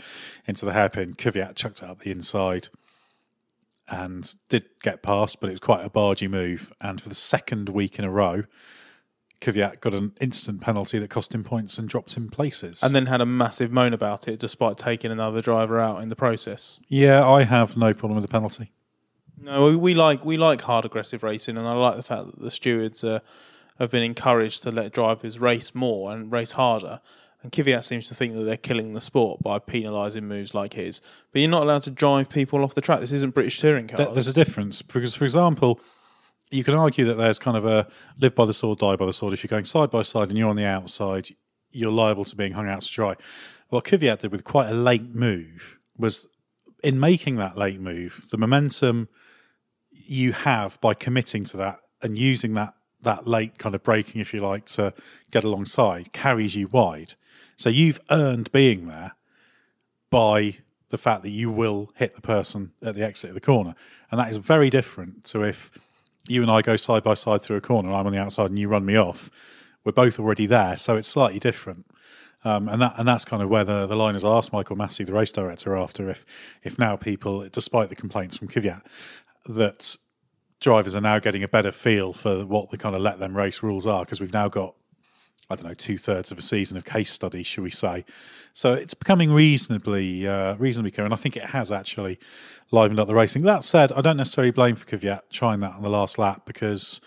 [0.46, 1.14] into the hairpin.
[1.14, 2.68] Kvyat chucked it up the inside
[3.88, 6.72] and did get past, but it was quite a bargy move.
[6.80, 8.44] And for the second week in a row,
[9.40, 12.82] Kvyat got an instant penalty that cost him points and dropped him places.
[12.82, 16.16] And then had a massive moan about it, despite taking another driver out in the
[16.16, 16.80] process.
[16.88, 18.72] Yeah, I have no problem with the penalty.
[19.38, 22.50] No, we like we like hard aggressive racing, and I like the fact that the
[22.50, 23.20] stewards uh,
[23.78, 27.00] have been encouraged to let drivers race more and race harder.
[27.46, 31.00] And Kvyat seems to think that they're killing the sport by penalising moves like his.
[31.30, 32.98] But you're not allowed to drive people off the track.
[32.98, 34.12] This isn't British touring cars.
[34.12, 35.80] There's a difference because, for example,
[36.50, 37.86] you can argue that there's kind of a
[38.20, 39.32] live by the sword, die by the sword.
[39.32, 41.28] If you're going side by side and you're on the outside,
[41.70, 43.14] you're liable to being hung out to dry.
[43.68, 46.26] What Kvyat did with quite a late move was
[46.82, 49.08] in making that late move, the momentum
[49.92, 54.34] you have by committing to that and using that that late kind of braking, if
[54.34, 54.92] you like, to
[55.30, 57.14] get alongside carries you wide.
[57.56, 59.12] So you've earned being there
[60.10, 60.58] by
[60.90, 63.74] the fact that you will hit the person at the exit of the corner.
[64.10, 65.76] And that is very different to if
[66.28, 68.58] you and I go side by side through a corner, I'm on the outside and
[68.58, 69.30] you run me off.
[69.84, 71.86] We're both already there, so it's slightly different.
[72.44, 75.04] Um, and that and that's kind of where the, the line is asked Michael Masi,
[75.04, 76.24] the race director, after if
[76.62, 78.82] if now people, despite the complaints from Kvyat,
[79.46, 79.96] that
[80.60, 83.62] drivers are now getting a better feel for what the kind of let them race
[83.62, 84.74] rules are because we've now got
[85.48, 88.04] I don't know, two thirds of a season of case study, should we say?
[88.52, 92.18] So it's becoming reasonably, uh, reasonably clear, and I think it has actually
[92.72, 93.42] livened up the racing.
[93.42, 97.00] That said, I don't necessarily blame for Kvyat trying that on the last lap because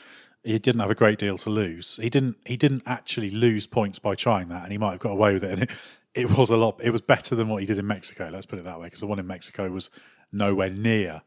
[0.44, 2.00] he didn't have a great deal to lose.
[2.02, 5.12] He didn't, he didn't actually lose points by trying that, and he might have got
[5.12, 5.52] away with it.
[5.52, 5.72] And it,
[6.14, 6.80] it was a lot.
[6.82, 8.30] It was better than what he did in Mexico.
[8.32, 9.92] Let's put it that way, because the one in Mexico was
[10.32, 11.24] nowhere near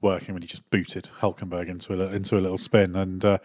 [0.00, 3.24] working when he just booted Hulkenberg into a into a little spin and.
[3.24, 3.38] Uh,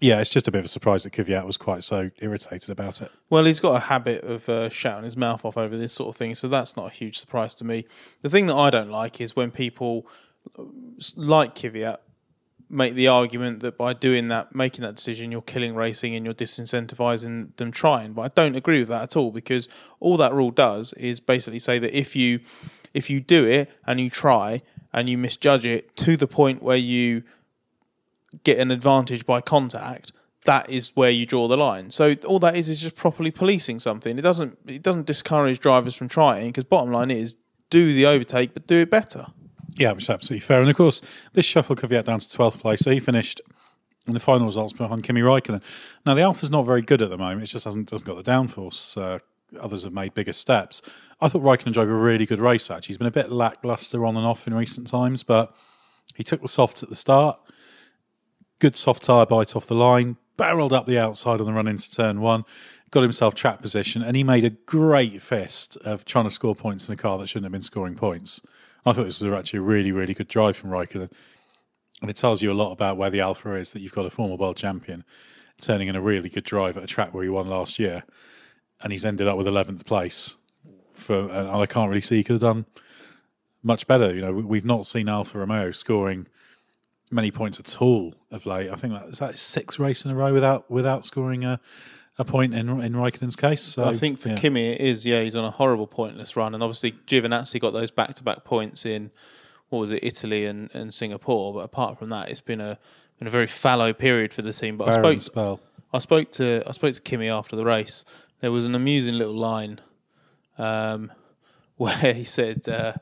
[0.00, 3.02] yeah, it's just a bit of a surprise that Kvyat was quite so irritated about
[3.02, 3.10] it.
[3.30, 6.16] Well, he's got a habit of uh, shouting his mouth off over this sort of
[6.16, 7.84] thing, so that's not a huge surprise to me.
[8.20, 10.06] The thing that I don't like is when people
[10.58, 10.64] uh,
[11.16, 11.98] like Kvyat
[12.70, 16.34] make the argument that by doing that, making that decision, you're killing racing and you're
[16.34, 18.12] disincentivizing them trying.
[18.12, 19.68] But I don't agree with that at all because
[20.00, 22.40] all that rule does is basically say that if you
[22.94, 26.76] if you do it and you try and you misjudge it to the point where
[26.76, 27.22] you
[28.44, 30.12] get an advantage by contact,
[30.44, 31.90] that is where you draw the line.
[31.90, 34.18] So all that is is just properly policing something.
[34.18, 37.36] It doesn't it doesn't discourage drivers from trying because bottom line is
[37.70, 39.26] do the overtake but do it better.
[39.76, 40.60] Yeah, which is absolutely fair.
[40.60, 41.02] And of course,
[41.34, 43.40] this shuffled Kvyat down to twelfth place, so he finished
[44.06, 45.62] in the final results behind Kimi Raikkonen.
[46.06, 48.30] Now the Alfa's not very good at the moment; it just hasn't doesn't got the
[48.30, 49.00] downforce.
[49.00, 49.18] Uh,
[49.60, 50.82] others have made bigger steps.
[51.20, 52.70] I thought Raikkonen drove a really good race.
[52.70, 55.54] Actually, he's been a bit lackluster on and off in recent times, but
[56.16, 57.38] he took the softs at the start
[58.58, 61.90] good soft tyre bite off the line, barreled up the outside on the run into
[61.90, 62.44] turn one,
[62.90, 66.88] got himself track position, and he made a great fist of trying to score points
[66.88, 68.40] in a car that shouldn't have been scoring points.
[68.86, 71.10] I thought this was actually a really, really good drive from Raikkonen.
[72.00, 74.10] And it tells you a lot about where the Alfa is that you've got a
[74.10, 75.04] former world champion
[75.60, 78.04] turning in a really good drive at a track where he won last year.
[78.80, 80.36] And he's ended up with 11th place.
[80.92, 82.66] For, and I can't really see he could have done
[83.62, 84.14] much better.
[84.14, 86.28] You know, we've not seen Alfa Romeo scoring
[87.12, 88.70] many points at all of late.
[88.70, 91.60] I think that is that six race in a row without without scoring a
[92.18, 93.62] a point in in Raikkonen's case.
[93.62, 94.36] So, I think for yeah.
[94.36, 95.06] Kimi it is.
[95.06, 98.44] Yeah, he's on a horrible pointless run, and obviously Giovinazzi got those back to back
[98.44, 99.10] points in
[99.68, 101.54] what was it, Italy and, and Singapore.
[101.54, 102.78] But apart from that, it's been a
[103.18, 104.76] been a very fallow period for the team.
[104.76, 105.60] But Barren I spoke spell.
[105.92, 108.04] I spoke to I spoke to Kimi after the race.
[108.40, 109.80] There was an amusing little line
[110.58, 111.12] um,
[111.76, 112.68] where he said.
[112.68, 112.94] Uh,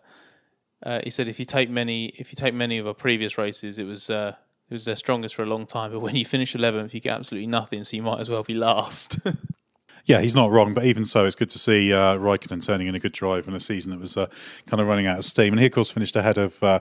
[0.83, 3.79] uh, he said if you take many if you take many of our previous races,
[3.79, 4.35] it was uh,
[4.69, 5.93] it was their strongest for a long time.
[5.93, 8.55] But when you finish eleventh, you get absolutely nothing, so you might as well be
[8.55, 9.19] last.
[10.07, 12.95] yeah, he's not wrong, but even so, it's good to see uh, Raikkonen turning in
[12.95, 14.27] a good drive in a season that was uh,
[14.67, 15.53] kind of running out of steam.
[15.53, 16.81] And he, of course, finished ahead of uh,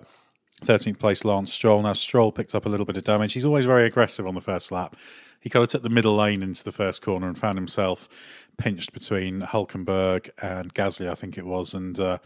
[0.63, 1.81] 13th place Lance Stroll.
[1.81, 3.33] Now, Stroll picked up a little bit of damage.
[3.33, 4.95] He's always very aggressive on the first lap.
[5.39, 8.07] He kind of took the middle lane into the first corner and found himself
[8.57, 11.73] pinched between Hulkenberg and Gasly, I think it was.
[11.73, 12.19] And uh,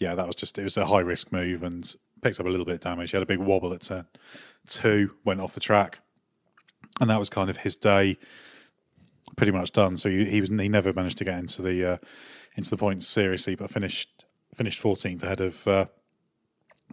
[0.00, 2.66] yeah, that was just it was a high risk move and picked up a little
[2.66, 3.12] bit of damage.
[3.12, 4.06] He had a big wobble at turn
[4.66, 6.00] two, went off the track,
[7.00, 8.16] and that was kind of his day.
[9.36, 9.96] Pretty much done.
[9.96, 11.96] So he, he was he never managed to get into the uh,
[12.56, 14.24] into the points seriously, but finished
[14.54, 15.86] finished 14th ahead of uh,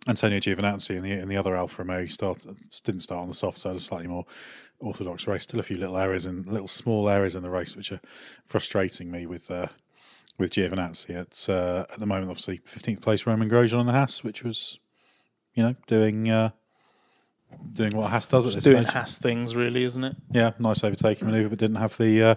[0.08, 2.04] Antonio Giovinazzi in the in the other Alfa Romeo.
[2.04, 4.26] He started, didn't start on the soft side, a slightly more
[4.80, 5.44] orthodox race.
[5.44, 8.00] Still a few little errors and little small errors in the race, which are
[8.46, 9.68] frustrating me with uh,
[10.38, 11.10] with Giovinazzi.
[11.10, 14.80] It's uh, at the moment, obviously, 15th place Romain Grosjean on the Haas, which was,
[15.54, 16.52] you know, doing uh,
[17.74, 18.94] doing what Haas does at this Doing stage.
[18.94, 20.16] Haas things, really, isn't it?
[20.32, 22.36] Yeah, nice overtaking manoeuvre, but didn't have the uh,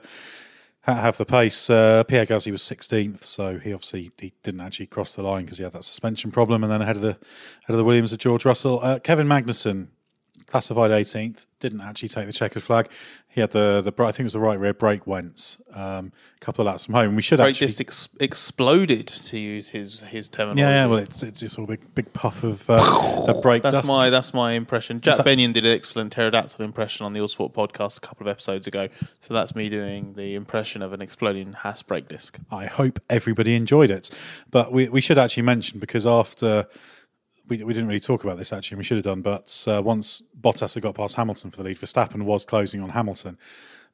[0.83, 1.69] have the pace.
[1.69, 5.59] Uh, Pierre Gasly was 16th, so he obviously he didn't actually cross the line because
[5.59, 6.63] he had that suspension problem.
[6.63, 9.89] And then ahead of the ahead of the Williams of George Russell, uh, Kevin Magnussen
[10.51, 12.91] classified 18th, didn't actually take the checkered flag.
[13.29, 16.45] He had the the I think it was the right rear brake went um, a
[16.45, 17.15] couple of laps from home.
[17.15, 17.69] We should Brake actually.
[17.69, 20.63] disc ex- exploded, to use his his terminology.
[20.63, 23.77] yeah, yeah, well, it's it's just a big big puff of uh, of brake That's
[23.77, 23.87] dust.
[23.87, 24.99] my that's my impression.
[24.99, 28.31] Jack that- Benyon did an excellent pterodactyl impression on the Autosport podcast a couple of
[28.31, 28.89] episodes ago.
[29.21, 32.39] So that's me doing the impression of an exploding Haas brake disc.
[32.51, 34.11] I hope everybody enjoyed it.
[34.51, 36.67] But we, we should actually mention because after
[37.51, 39.21] we, we didn't really talk about this actually, and we should have done.
[39.21, 42.91] But uh, once Bottas had got past Hamilton for the lead, Verstappen was closing on
[42.91, 43.37] Hamilton.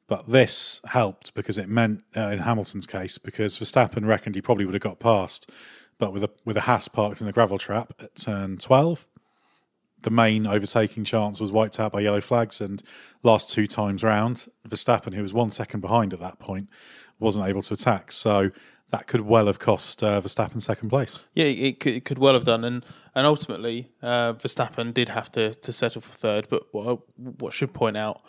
[0.07, 4.63] But this helped because it meant, uh, in Hamilton's case, because Verstappen reckoned he probably
[4.63, 5.51] would have got past,
[5.97, 9.05] but with a with a Haas parked in the gravel trap at turn twelve,
[10.03, 12.61] the main overtaking chance was wiped out by yellow flags.
[12.61, 12.81] And
[13.21, 16.69] last two times round, Verstappen, who was one second behind at that point,
[17.19, 18.11] wasn't able to attack.
[18.13, 18.51] So
[18.89, 21.23] that could well have cost uh, Verstappen second place.
[21.33, 22.85] Yeah, it could, it could well have done, and
[23.15, 26.47] and ultimately uh, Verstappen did have to, to settle for third.
[26.49, 28.21] But what what should point out,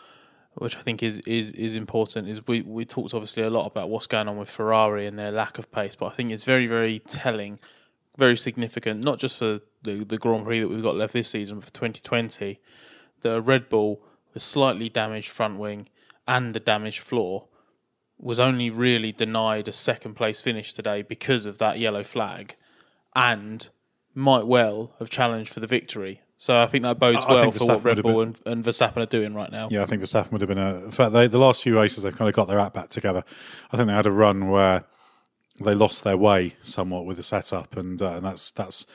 [0.54, 3.88] which I think is is is important, is we we talked obviously a lot about
[3.88, 6.66] what's going on with Ferrari and their lack of pace, but I think it's very
[6.66, 7.58] very telling,
[8.16, 11.60] very significant, not just for the the Grand Prix that we've got left this season,
[11.60, 12.60] but for 2020,
[13.20, 14.02] that a Red Bull
[14.34, 15.88] with slightly damaged front wing
[16.26, 17.47] and a damaged floor
[18.18, 22.56] was only really denied a second place finish today because of that yellow flag
[23.14, 23.68] and
[24.14, 26.20] might well have challenged for the victory.
[26.36, 28.54] So I think that bodes I- I well think for what Red Bull have and,
[28.54, 29.68] and Verstappen are doing right now.
[29.70, 31.12] Yeah, I think Verstappen would have been a threat.
[31.12, 33.24] They, the last few races, they kind of got their act back together.
[33.72, 34.84] I think they had a run where
[35.60, 38.86] they lost their way somewhat with the setup, and, uh, and that's that's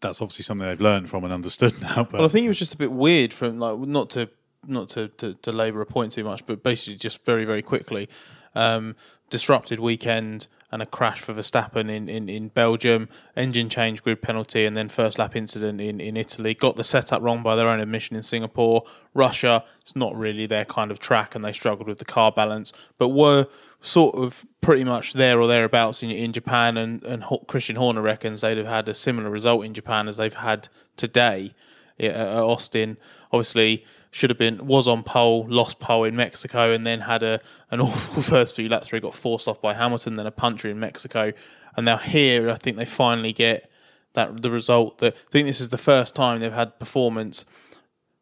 [0.00, 2.04] that's obviously something they've learned from and understood now.
[2.04, 4.28] But Well, I think it was just a bit weird from like not to
[4.66, 8.08] not to, to, to labour a point too much, but basically just very very quickly
[8.56, 8.96] um,
[9.30, 14.64] disrupted weekend and a crash for Verstappen in, in, in Belgium, engine change grid penalty,
[14.64, 16.54] and then first lap incident in, in Italy.
[16.54, 18.82] Got the setup wrong by their own admission in Singapore.
[19.14, 22.72] Russia, it's not really their kind of track, and they struggled with the car balance,
[22.98, 23.46] but were
[23.80, 26.76] sort of pretty much there or thereabouts in, in Japan.
[26.76, 30.34] And, and Christian Horner reckons they'd have had a similar result in Japan as they've
[30.34, 31.54] had today
[32.00, 32.96] at Austin.
[33.32, 33.84] Obviously,
[34.16, 37.38] should have been was on pole, lost pole in Mexico, and then had a
[37.70, 40.70] an awful first few laps where he got forced off by Hamilton, then a puncher
[40.70, 41.34] in Mexico,
[41.76, 43.70] and now here I think they finally get
[44.14, 47.44] that the result that I think this is the first time they've had performance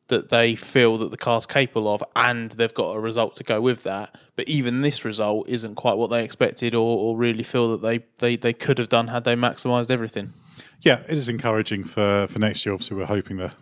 [0.08, 3.60] that they feel that the car's capable of, and they've got a result to go
[3.60, 4.18] with that.
[4.34, 8.04] But even this result isn't quite what they expected, or, or really feel that they,
[8.18, 10.34] they, they could have done had they maximised everything.
[10.80, 12.72] Yeah, it is encouraging for, for next year.
[12.72, 13.54] Obviously, we're hoping that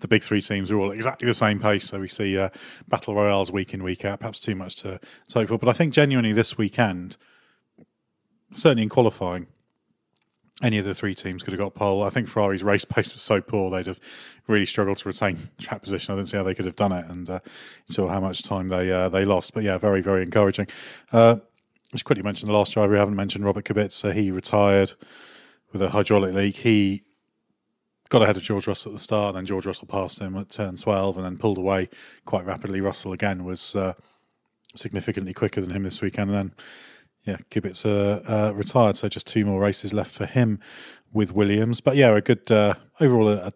[0.00, 2.48] the big three teams are all exactly the same pace, so we see uh,
[2.88, 4.20] battle royales week in week out.
[4.20, 4.98] Perhaps too much to,
[5.28, 7.16] to hope for, but I think genuinely this weekend,
[8.52, 9.46] certainly in qualifying,
[10.62, 12.02] any of the three teams could have got pole.
[12.02, 14.00] I think Ferrari's race pace was so poor they'd have
[14.46, 16.12] really struggled to retain track position.
[16.12, 17.40] I didn't see how they could have done it, and uh,
[17.86, 19.54] saw how much time they uh, they lost.
[19.54, 20.66] But yeah, very very encouraging.
[21.12, 21.36] Uh,
[21.92, 24.14] just quickly mention the last driver we haven't mentioned, Robert Kubica.
[24.14, 24.92] He retired
[25.72, 26.56] with a hydraulic leak.
[26.56, 27.02] He
[28.08, 30.50] got ahead of George Russell at the start, and then George Russell passed him at
[30.50, 31.88] turn 12 and then pulled away
[32.24, 32.80] quite rapidly.
[32.80, 33.94] Russell again was uh,
[34.74, 36.52] significantly quicker than him this weekend, and then
[37.24, 38.96] yeah, Kubica uh, retired.
[38.96, 40.58] So just two more races left for him
[41.12, 41.80] with Williams.
[41.80, 43.52] But yeah, a good uh, overall a,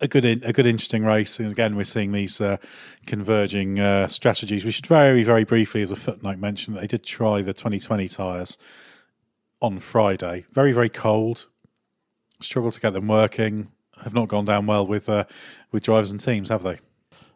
[0.00, 1.38] a good a good interesting race.
[1.38, 2.58] And again, we're seeing these uh,
[3.06, 4.64] converging uh, strategies.
[4.64, 8.08] We should very very briefly, as a footnote, mention that they did try the 2020
[8.08, 8.58] tyres
[9.60, 10.44] on Friday.
[10.52, 11.46] Very very cold.
[12.40, 13.72] Struggled to get them working.
[14.02, 15.24] Have not gone down well with uh,
[15.72, 16.78] with drivers and teams, have they?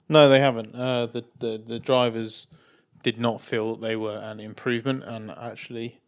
[0.08, 0.74] No, they haven't.
[0.74, 2.48] Uh, the, the the drivers
[3.02, 6.00] did not feel that they were an improvement, and actually,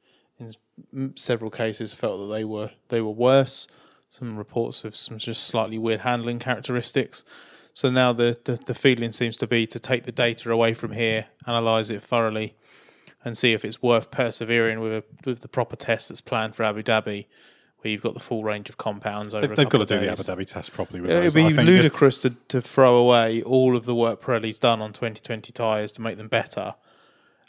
[0.92, 3.68] in several cases, felt that they were they were worse.
[4.10, 7.24] Some reports of some just slightly weird handling characteristics.
[7.72, 10.92] So now the, the the feeling seems to be to take the data away from
[10.92, 12.54] here, analyze it thoroughly,
[13.25, 16.64] and see if it's worth persevering with a, with the proper test that's planned for
[16.64, 17.27] Abu Dhabi,
[17.79, 19.47] where you've got the full range of compounds over.
[19.47, 20.11] They've, they've got to do the.
[20.11, 21.01] Abu Dhabi test properly.
[21.01, 24.59] With It'd be I think ludicrous to, to throw away all of the work Pirelli's
[24.59, 26.75] done on 2020 tyres to make them better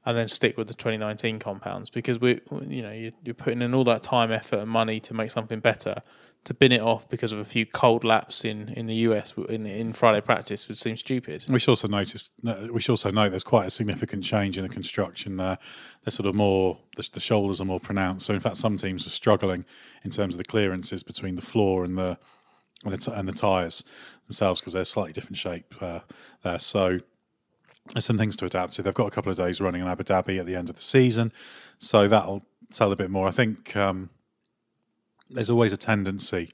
[0.06, 3.74] and then stick with the 2019 compounds because we, you know, you're, you're putting in
[3.74, 6.02] all that time, effort, and money to make something better.
[6.46, 9.66] To bin it off because of a few cold laps in, in the US in,
[9.66, 11.46] in Friday practice would seem stupid.
[11.48, 12.30] We should also notice.
[12.44, 15.58] We should also note there's quite a significant change in the construction there.
[16.04, 18.26] They're sort of more the, the shoulders are more pronounced.
[18.26, 19.64] So in fact, some teams are struggling
[20.04, 22.18] in terms of the clearances between the floor and the
[22.84, 23.84] and the, t- and the tires
[24.28, 26.00] themselves because they're slightly different shape uh,
[26.44, 26.60] there.
[26.60, 27.00] So
[27.94, 28.82] there's some things to adapt to.
[28.82, 30.82] They've got a couple of days running in Abu Dhabi at the end of the
[30.82, 31.32] season,
[31.80, 33.28] so that'll tell a bit more.
[33.28, 34.10] I think um,
[35.34, 36.54] there's always a tendency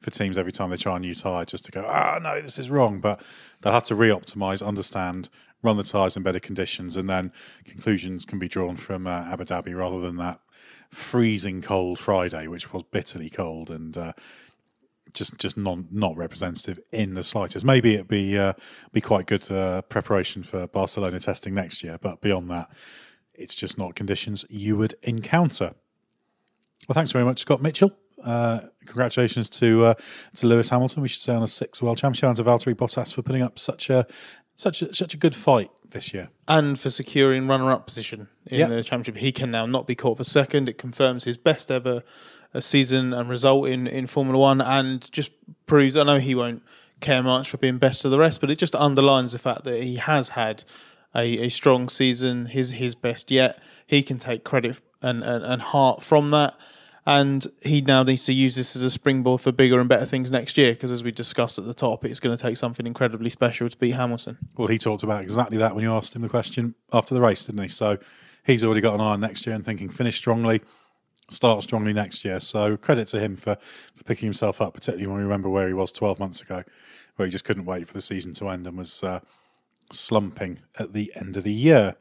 [0.00, 2.58] for teams every time they try a new tyre just to go, ah, no, this
[2.58, 3.00] is wrong.
[3.00, 3.22] But
[3.60, 5.28] they'll have to re-optimize, understand,
[5.62, 7.32] run the tyres in better conditions, and then
[7.64, 10.38] conclusions can be drawn from uh, Abu Dhabi rather than that
[10.90, 14.12] freezing cold Friday, which was bitterly cold and uh,
[15.12, 17.64] just just non not representative in the slightest.
[17.64, 18.52] Maybe it'd be uh,
[18.92, 22.70] be quite good uh, preparation for Barcelona testing next year, but beyond that,
[23.34, 25.74] it's just not conditions you would encounter.
[26.88, 27.92] Well, thanks very much, Scott Mitchell.
[28.22, 29.94] Uh, congratulations to uh,
[30.36, 31.02] to Lewis Hamilton.
[31.02, 33.58] We should say on a sixth world championship, and to Valtteri Bottas for putting up
[33.58, 34.06] such a
[34.56, 38.68] such a, such a good fight this year, and for securing runner-up position in yep.
[38.70, 39.16] the championship.
[39.16, 40.68] He can now not be caught for second.
[40.68, 42.02] It confirms his best ever
[42.54, 45.30] uh, season and result in in Formula One, and just
[45.66, 45.96] proves.
[45.96, 46.62] I know he won't
[47.00, 49.82] care much for being best of the rest, but it just underlines the fact that
[49.82, 50.64] he has had
[51.14, 53.60] a, a strong season, his his best yet.
[53.86, 56.54] He can take credit and, and, and heart from that
[57.06, 60.32] and he now needs to use this as a springboard for bigger and better things
[60.32, 60.72] next year.
[60.72, 63.76] Because as we discussed at the top, it's going to take something incredibly special to
[63.76, 64.36] beat Hamilton.
[64.56, 67.44] Well, he talked about exactly that when you asked him the question after the race,
[67.44, 67.68] didn't he?
[67.68, 67.98] So
[68.44, 70.62] he's already got an eye on next year and thinking finish strongly,
[71.30, 72.40] start strongly next year.
[72.40, 73.56] So credit to him for,
[73.94, 76.64] for picking himself up, particularly when we remember where he was 12 months ago,
[77.14, 79.20] where he just couldn't wait for the season to end and was uh,
[79.92, 81.94] slumping at the end of the year.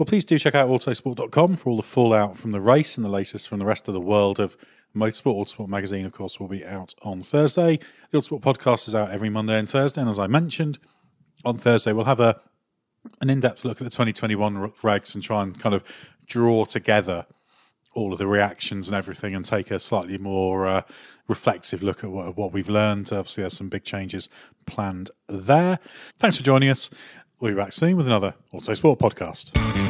[0.00, 3.10] Well, please do check out autosport.com for all the fallout from the race and the
[3.10, 4.56] latest from the rest of the world of
[4.96, 5.36] motorsport.
[5.38, 7.78] Autosport magazine, of course, will be out on Thursday.
[8.10, 10.00] The Autosport podcast is out every Monday and Thursday.
[10.00, 10.78] And as I mentioned,
[11.44, 12.40] on Thursday, we'll have a
[13.20, 15.84] an in depth look at the 2021 regs and try and kind of
[16.26, 17.26] draw together
[17.94, 20.82] all of the reactions and everything and take a slightly more uh,
[21.28, 23.12] reflexive look at what, what, we've learned.
[23.12, 24.30] Obviously, there's some big changes
[24.64, 25.78] planned there.
[26.16, 26.88] Thanks for joining us.
[27.38, 29.89] We'll be back soon with another Autosport podcast.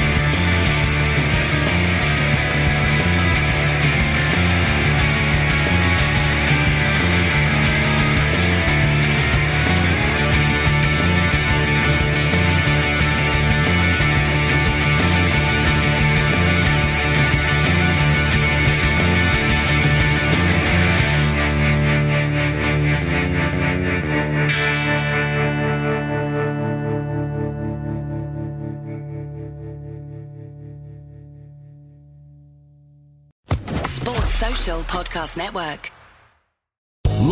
[35.37, 35.91] Network.